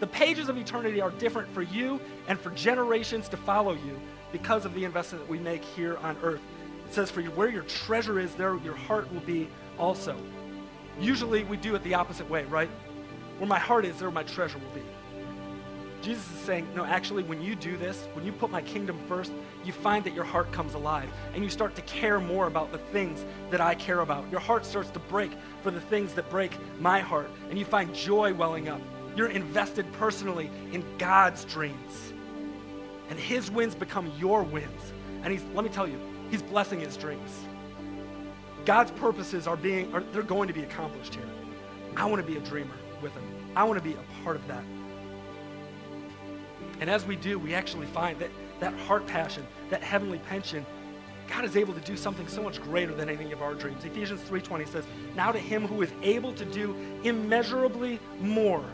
[0.00, 4.00] The pages of eternity are different for you and for generations to follow you
[4.32, 6.40] because of the investment that we make here on earth.
[6.86, 10.16] It says, For you, where your treasure is, there your heart will be also.
[11.00, 12.70] Usually we do it the opposite way, right?
[13.38, 14.86] Where my heart is, there my treasure will be.
[16.02, 19.32] Jesus is saying, no, actually, when you do this, when you put my kingdom first,
[19.64, 22.78] you find that your heart comes alive and you start to care more about the
[22.78, 24.30] things that I care about.
[24.30, 25.32] Your heart starts to break
[25.62, 28.80] for the things that break my heart, and you find joy welling up.
[29.16, 32.12] You're invested personally in God's dreams.
[33.10, 34.92] And his wins become your wins.
[35.24, 35.98] And he's, let me tell you,
[36.30, 37.44] he's blessing his dreams.
[38.64, 41.28] God's purposes are being, are, they're going to be accomplished here.
[41.96, 43.24] I want to be a dreamer with him.
[43.54, 44.64] I want to be a part of that.
[46.80, 50.64] And as we do, we actually find that that heart passion, that heavenly pension,
[51.28, 53.84] God is able to do something so much greater than any of our dreams.
[53.84, 58.64] Ephesians 3:20 says, "Now to him who is able to do immeasurably more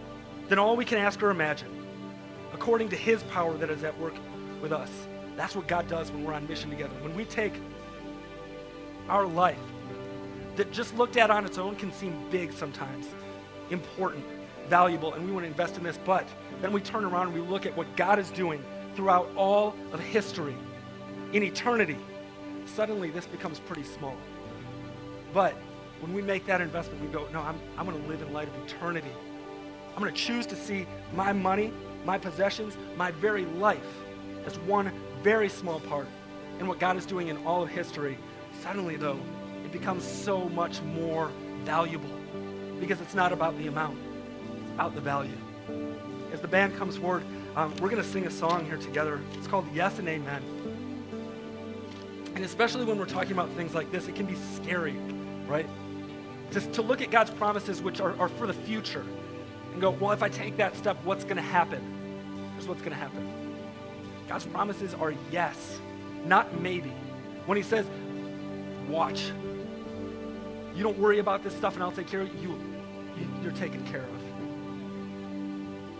[0.48, 1.68] than all we can ask or imagine,
[2.52, 4.14] according to his power that is at work
[4.60, 4.90] with us."
[5.36, 6.94] That's what God does when we're on mission together.
[7.00, 7.54] When we take
[9.08, 9.58] our life
[10.56, 13.06] that just looked at on its own can seem big sometimes,
[13.70, 14.24] important,
[14.68, 16.26] valuable, and we want to invest in this, but
[16.60, 18.62] then we turn around and we look at what God is doing
[18.94, 20.54] throughout all of history,
[21.32, 21.96] in eternity.
[22.66, 24.16] Suddenly, this becomes pretty small.
[25.32, 25.54] But
[26.00, 28.48] when we make that investment, we go, no, I'm, I'm going to live in light
[28.48, 29.10] of eternity.
[29.94, 31.72] I'm going to choose to see my money,
[32.04, 33.86] my possessions, my very life
[34.46, 34.92] as one
[35.22, 36.06] very small part
[36.58, 38.18] in what God is doing in all of history.
[38.62, 39.18] Suddenly, though,
[39.64, 41.30] it becomes so much more
[41.64, 42.10] valuable
[42.80, 43.98] because it's not about the amount,
[44.62, 45.36] it's about the value
[46.32, 47.22] as the band comes forward,
[47.54, 49.20] um, we're going to sing a song here together.
[49.34, 50.42] It's called Yes and Amen.
[52.34, 54.96] And especially when we're talking about things like this, it can be scary,
[55.46, 55.68] right?
[56.50, 59.04] Just to look at God's promises, which are, are for the future,
[59.72, 62.50] and go, well, if I take that step, what's going to happen?
[62.54, 63.41] Here's what's going to happen.
[64.28, 65.78] God's promises are yes,
[66.24, 66.92] not maybe.
[67.46, 67.86] When He says,
[68.88, 69.32] watch,
[70.74, 72.58] you don't worry about this stuff and I'll take care of you,
[73.16, 74.22] you you're taken care of.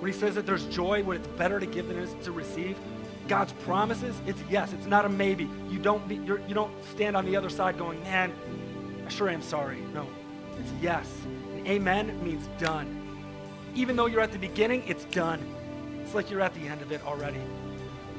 [0.01, 2.33] When he says that there's joy when it's better to give than it is to
[2.33, 2.77] receive,
[3.29, 5.49] God's promises, it's yes, it's not a maybe.
[5.71, 8.33] You don't, be, you're, you don't stand on the other side going, man,
[9.07, 9.79] I sure am sorry.
[9.95, 10.09] No,
[10.59, 11.09] it's yes.
[11.55, 12.99] And amen means done.
[13.75, 15.41] Even though you're at the beginning, it's done.
[16.03, 17.41] It's like you're at the end of it already.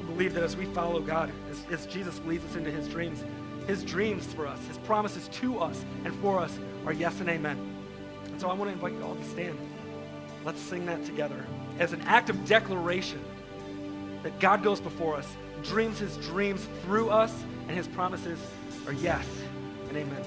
[0.08, 3.24] Believe that as we follow God, as, as Jesus leads us into his dreams,
[3.68, 7.58] his dreams for us, his promises to us and for us are yes and amen.
[8.26, 9.58] And so I want to invite you all to stand.
[10.44, 11.46] Let's sing that together
[11.80, 13.24] as an act of declaration
[14.24, 15.28] that God goes before us,
[15.64, 18.40] dreams his dreams through us, and his promises
[18.88, 19.26] are yes
[19.88, 20.24] and amen.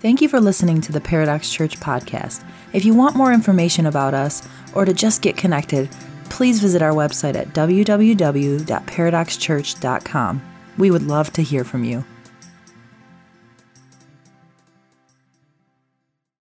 [0.00, 2.44] Thank you for listening to the Paradox Church podcast.
[2.72, 5.88] If you want more information about us or to just get connected,
[6.32, 10.42] please visit our website at www.paradoxchurch.com.
[10.78, 12.02] We would love to hear from you.